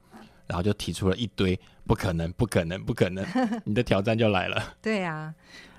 [0.49, 3.25] 然后就提出了一堆不可能、不可能、不可能，
[3.65, 4.75] 你的挑战就来了。
[4.83, 5.33] 对啊，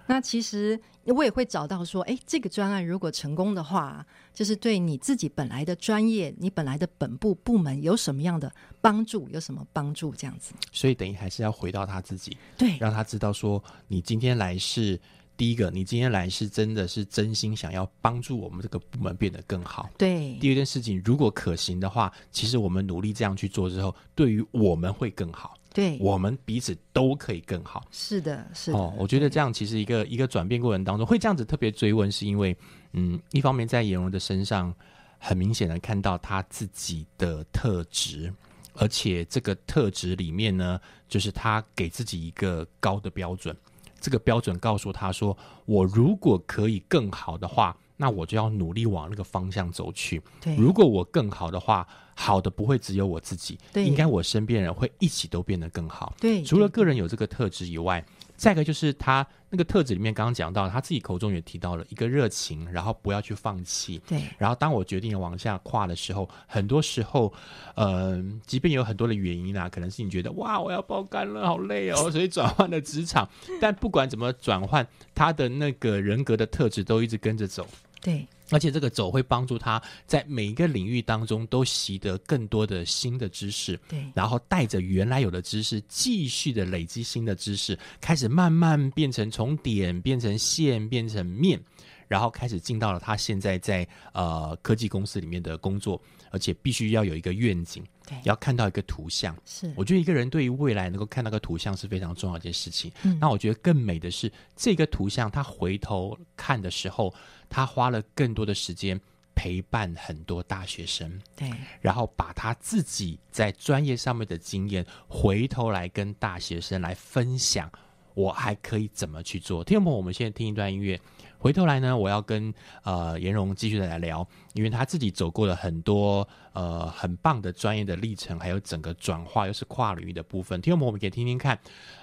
[0.06, 10.54] 那其实我也会找到说，哎，这个专案如果成功的话，就是对你自己本来的专业、你本来的本部部门有什么样的帮助，有什么帮助这样子。
[10.72, 15.00] 所以等于还是要回到他自己，对让他知道说，你今天来是
[15.40, 19.90] 第一个，你今天来是真的是真心想要帮助我们这个部门变得更好。
[19.98, 27.88] 对第二件事情，如果可行的话，其实我们努力这样去做之后，对于我们会更好，对，我们彼此都可以更好。
[27.90, 28.78] 是的，是的。
[28.78, 32.54] 哦，我觉得这样其实一个一个转变过程当中，会这样子特别追问，是因为
[32.92, 34.76] 嗯，一方面在颜荣的身上
[35.18, 38.34] 很明显的看到他自己的特质，
[38.74, 43.56] 而且这个特质里面呢，就是他给自己一个高的标准，
[44.00, 47.76] 这个标准告诉他说，我如果可以更好的话。
[48.02, 50.22] 那我就要努力往那个方向走去。
[50.40, 51.86] 对，如果我更好的话，
[52.16, 56.14] 好的不会只有我自己，对应该我身边人会一起都变得更好。
[56.18, 58.02] 对除了个人有这个特质以外，
[58.40, 64.02] 再一个就是他那个特质里面，刚刚讲到他自己口中也提到了一个热情，然后不要去放弃。
[64.08, 67.32] 对然后当我决定往下跨的时候，很多时候，
[67.76, 73.28] 呃，即便有很多的原因啦，可能是你觉得哇，我要爆肝了，好累哦，所以转换了职场。
[73.60, 77.68] 但不管怎么转换，他的那个人格的特质都一直跟着走。
[78.02, 91.60] 对而且这个走会帮助他在每一个领域当中都习得更多的新的知识，对然后带着原来有的知识，继续的累积新的知识，开始慢慢变成从点变成线变成面，
[92.08, 99.36] 然后开始进到了他现在在呃科技公司里面的工作，而且必须要有一个愿景，对要看到一个图像。
[99.46, 102.92] 是，我觉得一个人对于未来能够看到个图像是非常重要的一件事情。
[103.04, 107.14] 嗯那我觉得更美的是这个图像，他回头看的时候，
[107.50, 109.00] 他花了更多的时间
[109.34, 111.20] 陪伴很多大学生。
[111.36, 117.72] 对然后把他自己在专业上面的经验，回头来跟大学生来分享，
[118.14, 119.64] 我还可以怎么去做？
[119.64, 121.00] 听众朋友，我们现在听一段音乐，
[121.40, 130.60] 回头来呢，我要跟呃颜荣继续的来聊，因为他自己走过了很多呃很棒的专业的历程，还有整个转化又是跨领域的部分。
[130.60, 131.58] 听众朋友，我们可以听听看，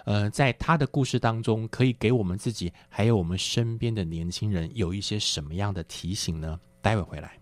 [0.07, 6.59] 呃，在他的故事当中，可以给我们自己还有我们身边的年轻人有一些什么样的提醒呢？
[6.81, 7.38] 待会回来。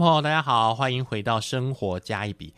[0.00, 2.48] 朋友，大家好，欢迎回到《生活加一笔》。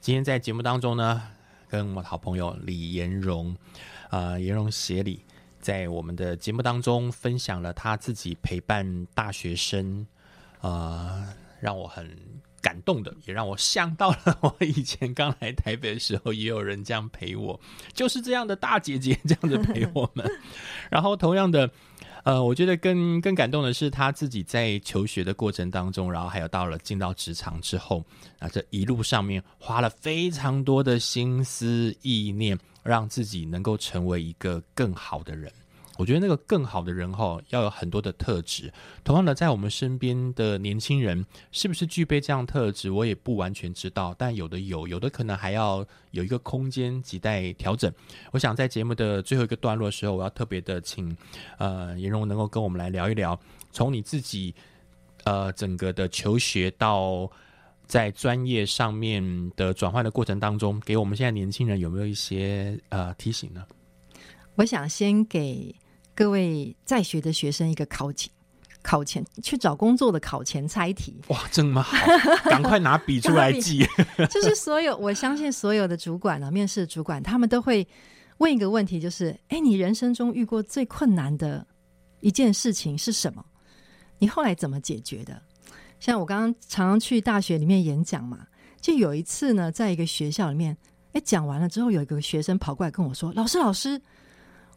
[0.00, 1.24] 今天在节目当中呢，
[1.68, 3.54] 跟我的好朋友李延荣，
[4.08, 5.22] 呃，延荣协理，
[5.60, 10.06] 在我们的节目当中分享了他自己陪伴大学生，
[10.62, 12.16] 呃，让我很
[12.62, 17.60] 感动的，也让我想到了我以前刚来台北的时候，也有人这样陪我，
[17.92, 20.26] 就是这样的大姐姐这样子陪我们。
[20.88, 21.70] 然后同样的，
[22.26, 28.04] 呃，我觉得更更感动的是他自己在求学的过程当中，然后还有到了进到职场之后，
[28.40, 35.52] 啊，这一路上面花了非常多的心思意念，让自己能够成为一个更好的人。
[35.98, 38.72] 我觉得那个更好的人哈，要有很多的特质。
[39.02, 44.14] 同样的，在我们身边的年轻人，是不是具备这样特质，我也不完全知道。
[44.18, 47.92] 但有的有，有的可能还要有一个空间亟待调整。
[48.32, 51.16] 我想在节目的最后一个段落的时候，我要特别的请
[51.58, 53.38] 呃颜荣能够跟我们来聊一聊，
[53.72, 54.54] 从你自己
[55.24, 57.30] 呃整个的求学到
[57.86, 63.64] 在专业上面的转换的过程当中，给我们现在年轻人有没有一些呃提醒呢？
[64.56, 65.74] 我想先给
[66.16, 68.32] 各位在学的学生一个考前、
[68.80, 71.94] 考前去找工作的考前猜题，哇，这么好，
[72.48, 73.86] 赶快拿笔出来记。
[74.30, 77.86] 就是所有我相信所有的主管呢、面试的主管他们都会
[78.38, 81.66] 问一个问题，就是：哎，你人生中遇过最困难的
[82.20, 83.44] 一件事情是什么？
[84.18, 85.38] 你后来怎么解决的？
[86.00, 88.46] 像我刚刚常常去大学里面演讲嘛，
[88.80, 90.74] 就有一次呢，在一个学校里面，
[91.12, 94.00] 哎，讲完了之后，有一个学生跑过来跟我说：“老师，老师，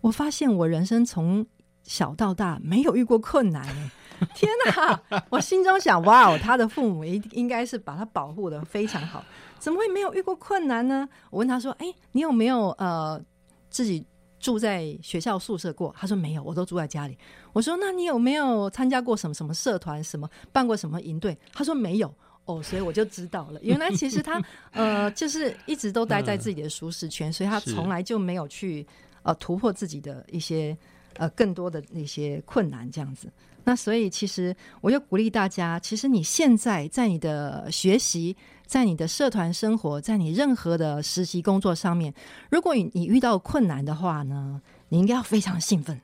[0.01, 1.45] 我发现我人生从
[1.83, 3.91] 小到大没有遇过困难、欸。”
[4.35, 5.01] 天哪！
[5.29, 9.23] 我心中想，哇哦，他的父母应应该是把他保护的非常好，
[9.57, 11.07] 怎么会没有遇过困难呢？
[11.29, 13.21] 我问他说：“哎、你有没有呃
[13.69, 14.05] 自己
[14.41, 17.17] 住在学校宿舍过？”他说：“没有，我都住在家里。”
[17.53, 20.03] 我说：“那你有没有参加过什么什么社团？
[20.03, 24.41] 什么办过什么营队？”他说：“没有。”哦，所以我就知道了，原来其实他
[24.71, 28.85] 呃就是一直都待在自己的舒适圈，所以他从来就没有去
[29.29, 30.75] 呃突破自己的一些
[31.17, 33.31] 呃更多的那些困难这样子。
[33.63, 42.11] 那所以其实我就鼓励大家，其实你现在在你的学习，在你的社团生活，在你任何的实习工作上面，
[42.49, 46.01] 如果你你遇到困难的话呢，你应该要非常兴奋，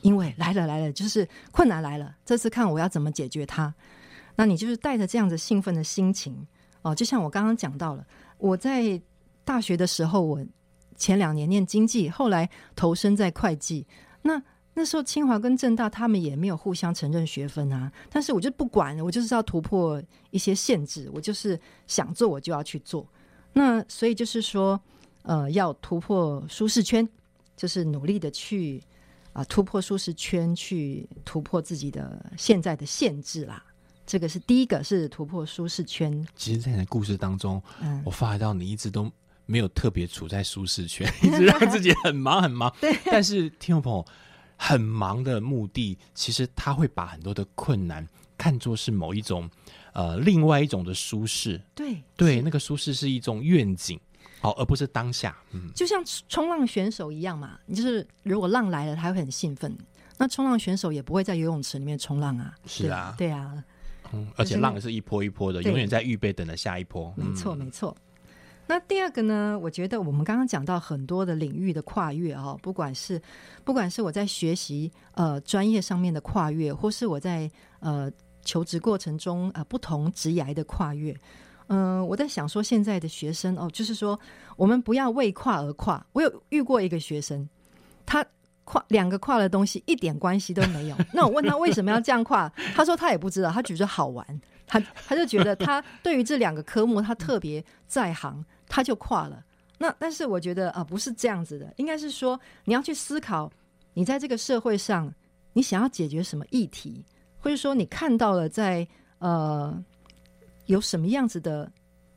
[0.00, 3.74] 因为来了来了，就是困难来了，这次看我要怎么解决它。
[4.34, 6.34] 那你就是带着这样子兴奋的心情
[6.80, 8.06] 哦，就像我刚刚讲到了，
[8.38, 8.98] 我在
[9.44, 10.40] 大学的时候，我
[11.02, 13.84] 前两年念经济，后来投身在会计。
[14.22, 14.40] 那
[14.74, 20.00] 那时候清华跟正大他们也没有互相承认学分啊，但是我就不管，我就是要突破
[20.30, 23.04] 一些限制，我就是想做我就要去做。
[23.52, 24.80] 那所以就是说，
[25.22, 27.06] 呃，要突破舒适圈，
[27.56, 28.80] 就是努力的去
[29.32, 33.60] 啊、突破舒适圈，去突破自己的现在的限制啦。
[34.06, 36.24] 这个是第一个，是突破舒适圈。
[36.36, 39.10] 其实，在你的故事当中，嗯我，发觉到你一直都
[39.52, 42.74] 没有特别处在舒适圈， 一直让自己很忙很忙。
[42.80, 44.06] 对，但是听众朋友，
[44.56, 48.06] 很忙的目的，其实他会把很多的困难
[48.38, 49.50] 看作是某一种
[49.92, 51.60] 呃另外一种的舒适。
[51.74, 54.00] 对对，那个舒适是一种愿景，
[54.40, 55.36] 好，而不是当下。
[55.52, 59.76] 嗯，就像冲浪选手一样嘛，你就是如果浪来了，他会很兴奋。
[60.16, 63.52] 那冲浪选手也不会在游泳池里面冲浪啊，是啊对啊，
[64.12, 67.12] 嗯而且浪是一波一波的，对永远在预备等着下一波。
[67.16, 67.96] 没错，嗯没错。
[68.66, 69.58] 那第二个呢？
[69.60, 73.20] 我觉得我们刚刚讲到很多的领域的跨越啊、不管是
[73.64, 77.50] 不管是我在学习呃专业上面的跨越，或是我在
[77.80, 78.10] 呃
[78.44, 81.14] 求职过程中呃不同职涯的跨越，
[81.66, 84.18] 嗯、我在想说现在的学生哦，就是说
[84.56, 86.04] 我们不要为跨而跨。
[86.12, 87.46] 我有遇过一个学生，
[88.06, 88.24] 他
[88.64, 90.96] 跨两个跨的东西一点关系都没有。
[91.12, 94.24] 那我问他为什么要这样跨，他说他也不知道，他只是好玩。
[94.72, 99.44] 他他就觉得他对于这两个科目他特别在行，他就跨了。
[99.76, 103.52] 那但是我觉得啊、不是这样子的，应该是说你要去思考，
[103.92, 105.12] 你在这个社会上，
[105.52, 107.04] 你想要解决什么议题，
[107.38, 109.76] 或者说你看到了在呃
[110.66, 111.70] 有什么样子的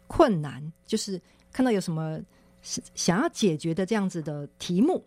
[0.07, 2.21] 困难，就是看到有什么
[2.61, 5.05] 想想要解决的这样子的题目，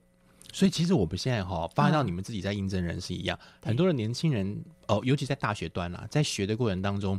[0.53, 7.19] 所以其实我们现在哈、发现到嗯你们自己在应征人是一样，对很多的年轻人哦，尤其在大学端啦、在学的过程当中，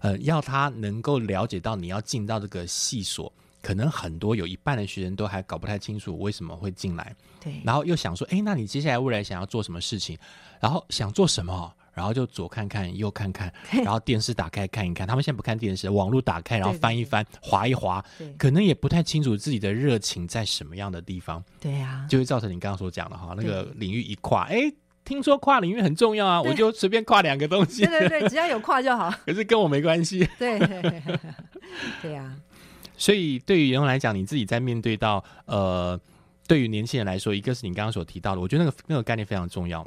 [0.00, 10.18] 呃，要他能够了解到你要进到这个系所，可能很多有一半的学生都还搞不太清楚为什么会进来，对，然后又想说，哎，那你接下来未来想要做什么事情？
[10.60, 11.72] 然后想做什么？
[11.94, 13.52] 然后就左看看右看看，
[13.84, 15.06] 然后电视打开看一看。
[15.06, 18.04] 他们现在不看电视，网络打开，然后翻一翻，划一划，
[18.36, 24.72] 可能也不太清楚自己的热情在什么样的地方，对呀，就会造成你刚刚所讲的哈，那个领域一跨，哎，
[25.04, 29.10] 听说跨领域很重要啊，我就随便跨两个东西对，对对，只要有跨就好。
[29.24, 30.28] 可是跟我没关系。
[30.38, 30.58] 对，
[32.02, 32.34] 对呀，
[32.96, 35.98] 所以对于员工来讲，你自己在面对到呃，
[36.46, 39.86] 对于年轻人来说，一个是你刚刚所提到的，我觉得那个那个概念非常重要，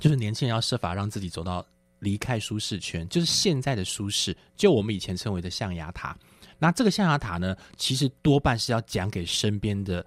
[0.00, 1.64] 就是年轻人要设法让自己走到
[2.00, 6.16] 离开舒适圈，就是现在的舒适，就我们以前称为的象牙塔。
[6.58, 10.04] 那这个象牙塔呢，其实多半是要讲给身边的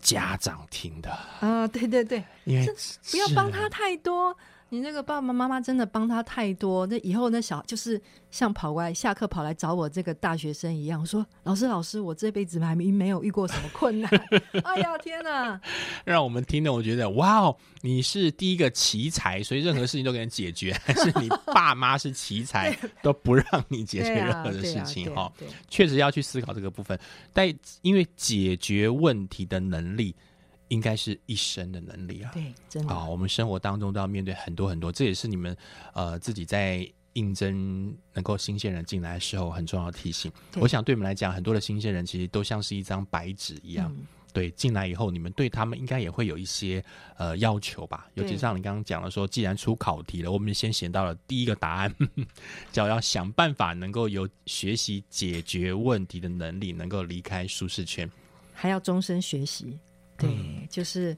[0.00, 1.10] 家长听的，
[1.40, 2.66] 啊，对对对，因为
[3.10, 4.36] 不要帮他太多。
[4.72, 8.00] 你那个爸爸妈妈真的帮他太多，那以后那小就是
[8.30, 14.10] 像跑过来下课跑来找我这个大学生一样，说老师老师，我这辈子还没没有遇过什么困难。
[14.64, 15.60] 哎呀天哪！
[16.06, 25.30] 让我们听的，我觉得哇哦，你是第一个奇才，所以任何事情都给你解决，还是你爸妈是奇才，都不让你解决任何的事情哈。
[25.38, 26.98] 对确实要去思考这个部分，
[27.34, 27.46] 但
[27.82, 30.16] 因为解决问题的能力，
[30.72, 32.30] 应该是一生的能力啊。
[32.32, 35.56] 对，真的啊，我们生活当中都要面对很多很多，这也是你们
[35.92, 40.32] 呃自己在应征能够新鲜人进来的时候很重要的提醒。
[40.54, 43.92] 我想对你们来讲，很多的新鲜人其实都像是一张白纸一样。
[43.94, 46.82] 嗯对，进来以后，你们对他们应该也会有一些
[47.18, 48.08] 呃要求吧？
[48.14, 51.94] 尤其像你刚刚讲的说，既然出考题了，我们先写到了第一个答案，
[52.72, 58.10] 叫要想办法能够有学习解决问题的能力，能够离开舒适圈。
[58.54, 59.78] 还要终身学习。
[60.22, 61.16] 对，嗯就是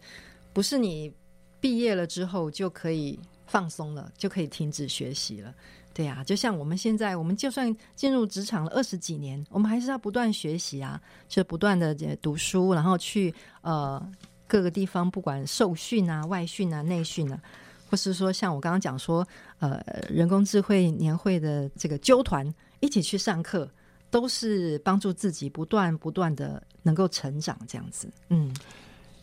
[0.52, 1.12] 不是你
[1.60, 5.54] 毕业了之后就可以放松了，就可以停止学习了。
[5.92, 14.04] 对啊，就像我们现在，我们就算进入职场了二十几年，我们还是要不断学习啊，就不断的读书，然后去呃
[14.48, 17.40] 各个地方，不管受训啊、外训啊、内训啊，
[17.88, 19.24] 或是说像我刚刚讲说，
[19.60, 23.70] 呃，人工智慧年会的这个纠团一起去上课，
[24.10, 28.12] 都是帮助自己不断不断的能够成长这样子。
[28.30, 28.52] 嗯，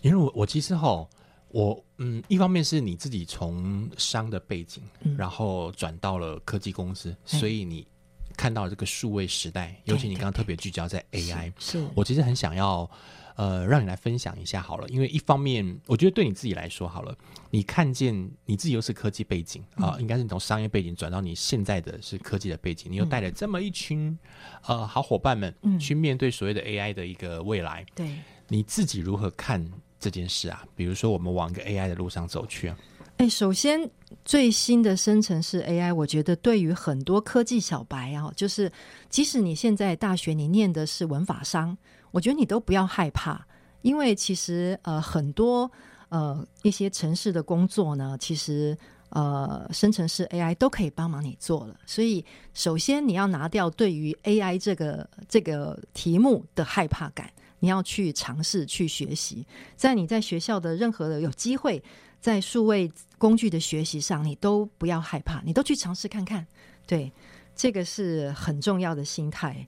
[0.01, 1.07] 因为我我其实哈，
[1.49, 7.87] 我嗯，一方面是你自己从商的背景，嗯然后转到了科技公司，哎所以你
[8.35, 11.85] 看到了这个数位时代，尤其你刚刚特别聚焦在 AI，是。
[11.93, 12.89] 我其实很想要，
[13.35, 17.15] 呃，让你来分享一下好了，因为一方面，我觉得对你自己来说好了，
[17.51, 24.17] 你看见你自己又是科技背景啊、应该是你从商业背景转到你现在的是科技的背景，你又带着这么一群
[24.65, 28.17] 呃好伙伴们，嗯去面对所谓的 AI 的一个未来，对。
[28.47, 29.65] 你自己如何看
[30.01, 30.65] 这件事啊？
[30.75, 32.77] 比如说，我们往一个 AI 的路上走去啊，
[33.17, 33.89] 哎，首先
[34.25, 38.69] 最新的生成式 AI，我觉得对于很多科技小白啊，就是
[39.09, 41.77] 即使你现在大学你念的是文法商，
[42.11, 43.45] 我觉得你都不要害怕，
[43.83, 45.71] 因为其实呃很多
[46.09, 48.77] 呃一些城市的工作呢，其实。
[49.13, 52.23] 呃，生成式 AI 都可以帮忙你做了，所以
[52.53, 57.29] 首先你要拿掉对于 AI 这个这个题目的害怕感，
[57.61, 59.47] 你要去尝试去学习，
[59.77, 61.81] 在你在学校的任何的有机会
[62.19, 66.45] 在数位工具的学习上，你都不要害怕，你都去尝试看看。
[66.85, 67.11] 对，
[67.55, 69.65] 这个是很重要的心态。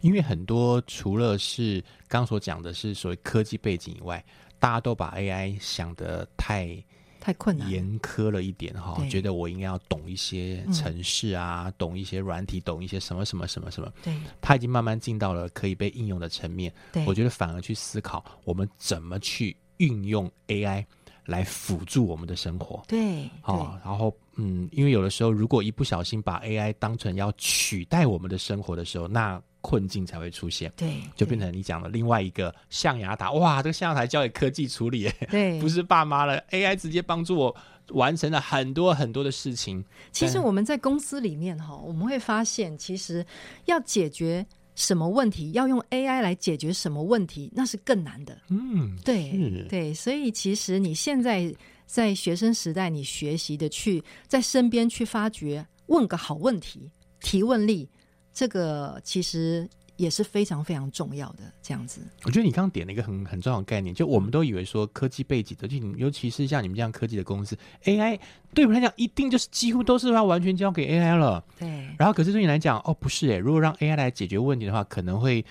[0.00, 4.22] 因为很多除了是刚所讲的是所谓科技背景以外，
[4.58, 6.66] 大家都把 AI 想得太
[7.20, 13.92] 太困难，严苛了一点哈，对觉得我应该要懂一些程式啊，懂一些软体，懂一些什么什么什么什么。
[14.02, 16.72] 对他已经慢慢进到了可以被应用的层面。
[16.92, 20.84] 对，我觉得反而去思考我们怎么去运用 AI
[21.26, 22.82] 来辅助我们的生活。
[22.88, 30.72] 对哦，然后嗯，因为有的时候如果一不小心把 AI 当成要取代我们的生活的时候，那困境才会出现。
[30.76, 37.56] 对，就变成你讲的另外一个象牙塔，哇，这个象牙塔交给科技处理，对， 不是爸妈了，AI 直接帮助我
[37.88, 39.84] 完成了很多很多的事情。
[40.12, 43.24] 其实我们在公司里面哈，我们会发现，其实
[43.66, 48.38] 要解决什么问题，要用 AI 来解决什么问题，那是更难的。
[48.48, 49.32] 嗯，对
[49.68, 51.52] 对，所以其实你现在
[51.84, 56.90] 在学生时代，你学习的去在身边去发掘，问个好问题，
[57.20, 57.88] 提问力，
[58.32, 61.52] 这个其实也是非常非常重要的。
[61.62, 68.18] 这样子，我觉得你刚刚点了一个很很重要的概念，就我们都以为说科技背景的，就尤其是像你们这样科技的公司，AI
[68.54, 71.44] 对我们来讲一定就是几乎都是要完全交给 AI 了。
[71.58, 71.68] 对
[71.98, 75.44] 然后可是对你来讲，哦，不是诶，如果让 AI 来解决问题的话，可能会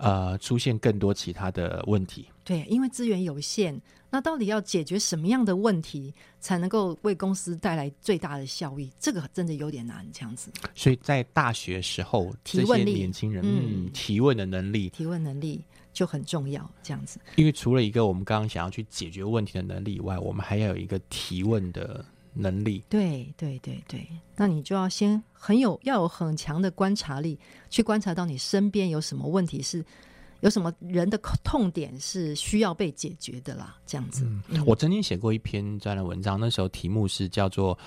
[0.00, 2.26] 呃出现更多其他的问题。
[2.44, 3.80] 对，因为资源有限，
[4.10, 8.90] 那到底要解决什么样的问题，才能够为公司带来最大的效益？
[8.98, 17.20] 这个真的有点难，这样子所以在大学时候，这些提问力年轻人，嗯嗯，提问的能力，提问能力就很重要，这样子。
[17.36, 22.82] 因为除了一个我们刚刚想要去解决问题的能力以外，我们还要有一个提问的能力。
[22.88, 24.06] 对对对对，
[24.36, 29.84] 那你就要先很有要有很强的观察力，去观察到你身边有什么问题是。
[30.42, 33.76] 有什么人的痛点是需要被解决的啦？
[33.84, 37.78] 这样子，嗯我曾经写过一篇专栏文章，那时候题目是叫做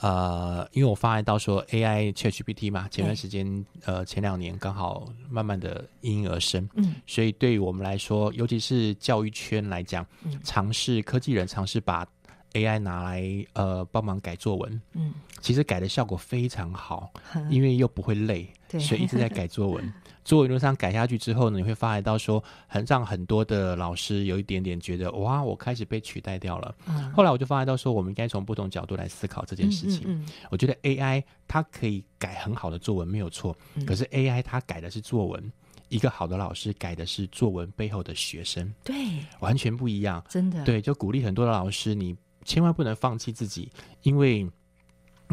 [0.00, 12.04] 呃，因为我发现到说 AI ChatGPT 嘛，前段时间呃前两年刚好慢慢的应运而生，嗯，所以对于我们来说，尤其是教育圈来讲，嗯尝试科技人尝试把
[12.52, 17.12] AI 拿来呃帮忙改作文，嗯，其实改的效果非常好，
[17.48, 19.92] 因为又不会累，对所以一直在改作文。
[20.22, 26.74] 作文路上改下去之后呢，你会发现到说，很让很多的老师有一点点觉得，哇，我开始被取代掉了。
[26.86, 30.02] 嗯后来我就发现到说，我们应该从不同角度来思考这件事情。
[30.04, 33.56] 嗯嗯我觉得 AI 它可以改很好的作文，没有错。
[33.74, 35.52] 嗯可是 AI 它改的是作文，
[35.88, 38.94] 一个好的老师改的是作文背后的学生，对，
[39.40, 40.22] 完全不一样。
[40.28, 42.14] 真的，对，就鼓励很多的老师，你
[42.44, 43.70] 千万不能放弃自己，
[44.02, 44.48] 因为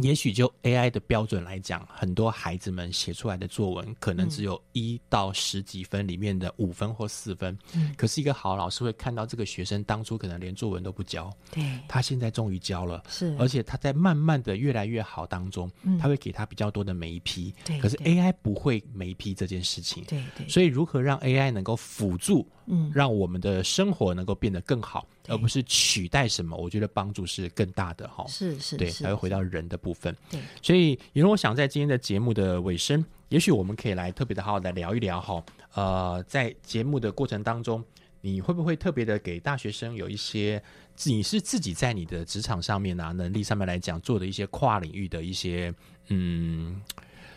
[0.03, 13.01] 也许就 AI 的标准来讲，很多孩子们写出来的作文可能只有一到十几分里面的五分或四分，嗯可是一个好老师会看到这个学生当初可能连作文都不教，对，他现在终于教了。
[13.09, 17.51] 是，而且他在慢慢的越来越好当中，嗯他会给他比较多的每一批。
[17.65, 20.03] 对可是 AI 不会每一批这件事情。
[20.03, 26.55] 对对，所以如何让 AI 能够辅助，嗯让我们的生活能够变得更好，对而不是取代什么？
[26.55, 28.25] 我觉得帮助是更大的哈。
[28.27, 30.15] 是是对，还会回到人的部分。
[30.29, 35.43] 对，所以，因为我想在今天的节目的尾声，也许我们可以来特别的好好的聊一聊哈。
[35.73, 37.83] 呃，在节目的过程当中，
[38.21, 40.61] 你会不会特别的给大学生有一些，
[41.03, 45.73] 你是自己在你的职场上面啊，能力上面来讲做的一些跨领域的一些，
[46.07, 46.81] 嗯，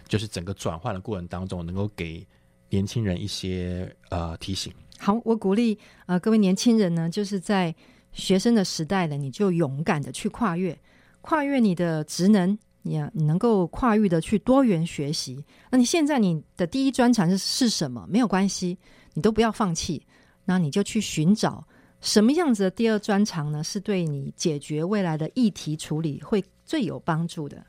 [0.08, 2.26] 就是整个转换的过程当中，能够给
[2.68, 4.72] 年轻人一些呃提醒。
[5.02, 7.74] 好，我鼓励呃各位年轻人呢，就是在
[8.12, 10.78] 学生的时代呢，你就勇敢的去跨越，
[11.22, 15.42] 跨越你的职能，你你能够跨越的去多元学习。
[15.70, 18.06] 那你现在你的第一专长是是什么？
[18.10, 18.76] 没有关系，
[19.14, 20.06] 你都不要放弃，
[20.44, 21.66] 那你就去寻找
[22.02, 23.64] 什么样子的第二专长呢？
[23.64, 27.64] 是对你解决未来的议题处理会最有帮助的。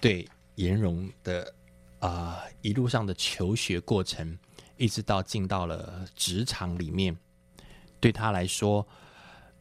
[0.00, 0.24] 对
[0.54, 1.52] 颜荣的
[1.98, 4.38] 啊、一路上的求学过程，
[4.78, 7.16] 一直到进到了职场里面，
[8.00, 8.86] 对他来说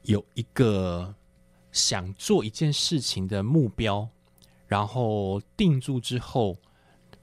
[0.03, 1.13] 有一个
[1.72, 4.07] 想做一件事情的目标，
[4.68, 6.57] 然后定住之后，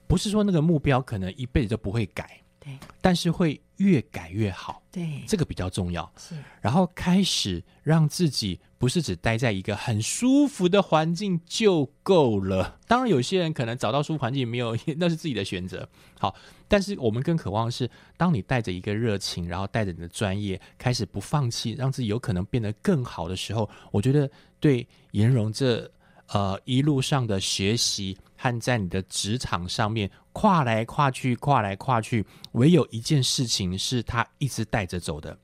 [0.07, 6.09] 不是说那个目标可能一辈子都不会改，对但是会越改越好，对，这个比较重要。
[6.17, 12.79] 是然后开始让自己不是只待在一个很舒服的环境就够了。
[12.87, 15.89] 当然，有些人可能找到舒服环境没有， 那是自己的选择。
[16.17, 16.33] 好，
[16.67, 25.89] 但是我们更渴望的是，当你带着一个热情，然后带着你的专业，开始不放弃，让自己有可能变得更好的时候，我觉得对颜荣这
[26.27, 35.37] 呃一路上的学习和在你的职场上面跨来跨去、跨来跨去，唯有一件事情是他一直带着走的，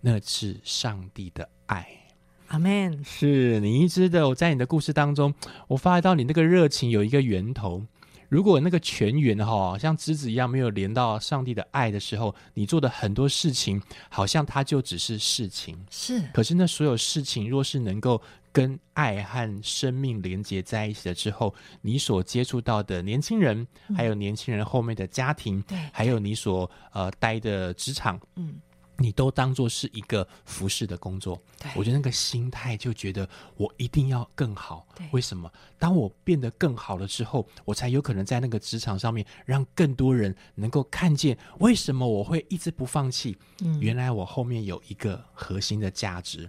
[0.00, 1.86] 那是上帝的爱。
[2.46, 5.34] 阿 man，是你一直的，我在你的故事当中，
[5.66, 7.84] 我发觉到你那个热情有一个源头。
[8.28, 15.78] 如果那个全员哈，像枝子一样没有连到上帝的爱的时候，你做的很多事情，好像它就只是事情。
[15.90, 16.22] 是。
[16.32, 18.20] 可是那所有事情，若是能够
[18.52, 23.66] 跟爱和生命连接在一起了之后，你所接触到的年轻人，
[23.96, 25.78] 还有年轻人后面的家庭，对。
[25.92, 28.56] 还有你所呃待的职场，嗯，
[28.98, 31.40] 你都当做是一个服饰的工作。
[31.58, 34.86] 对我觉得那个心态就觉得我一定要更好。
[35.12, 35.50] 为什么？
[35.78, 43.36] 当我变得更好了之后，我才有可能在那个职场上面让更多人能够看见为什么我会一直不放弃。
[43.60, 46.48] 嗯原来我后面有一个核心的价值。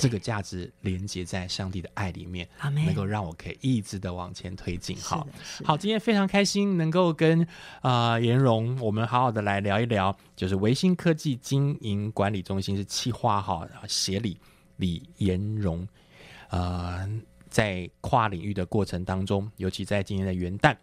[0.00, 4.96] 这个价值连接在上帝的爱里面，能够让我可以一直的往前推进。
[4.96, 5.26] 好
[5.64, 7.42] 好，今天非常开心能够跟
[7.82, 14.38] 啊、呃颜荣，我们好好的来聊一聊，就是维新科技经营管理中心是企划哈协理
[14.76, 15.86] 李颜荣，
[16.48, 17.06] 呃，
[17.48, 20.74] 在跨领域的过程当中，尤其在今年的元旦，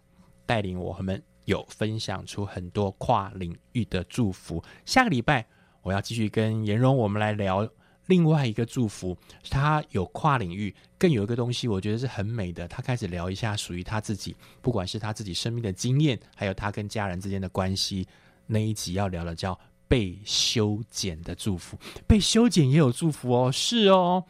[0.46, 4.62] 带领我们有分享出很多跨领域的祝福。
[4.84, 5.44] 下个礼拜
[5.82, 7.68] 我要继续跟颜荣，我们来聊
[8.08, 9.16] 另外一个祝福，
[9.48, 12.66] 他有跨领域，更有一个东西，我觉得是很美的。
[12.66, 18.06] 他开始聊一下属于他自己，不管是他自己生命的经验，还有他跟家人之间的关系。
[18.46, 21.78] 那一集要聊的叫被修剪的祝福。
[22.06, 24.24] 被修剪也有祝福哦，是哦。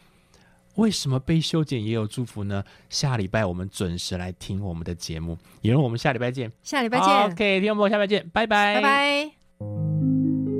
[0.74, 2.64] 为什么被修剪也有祝福呢？
[2.88, 6.52] 下礼拜我们准时来听我们的节目，也让我们下礼拜见。
[6.62, 10.57] 下礼拜见，OK，听众朋友，下礼拜见，拜拜，拜拜。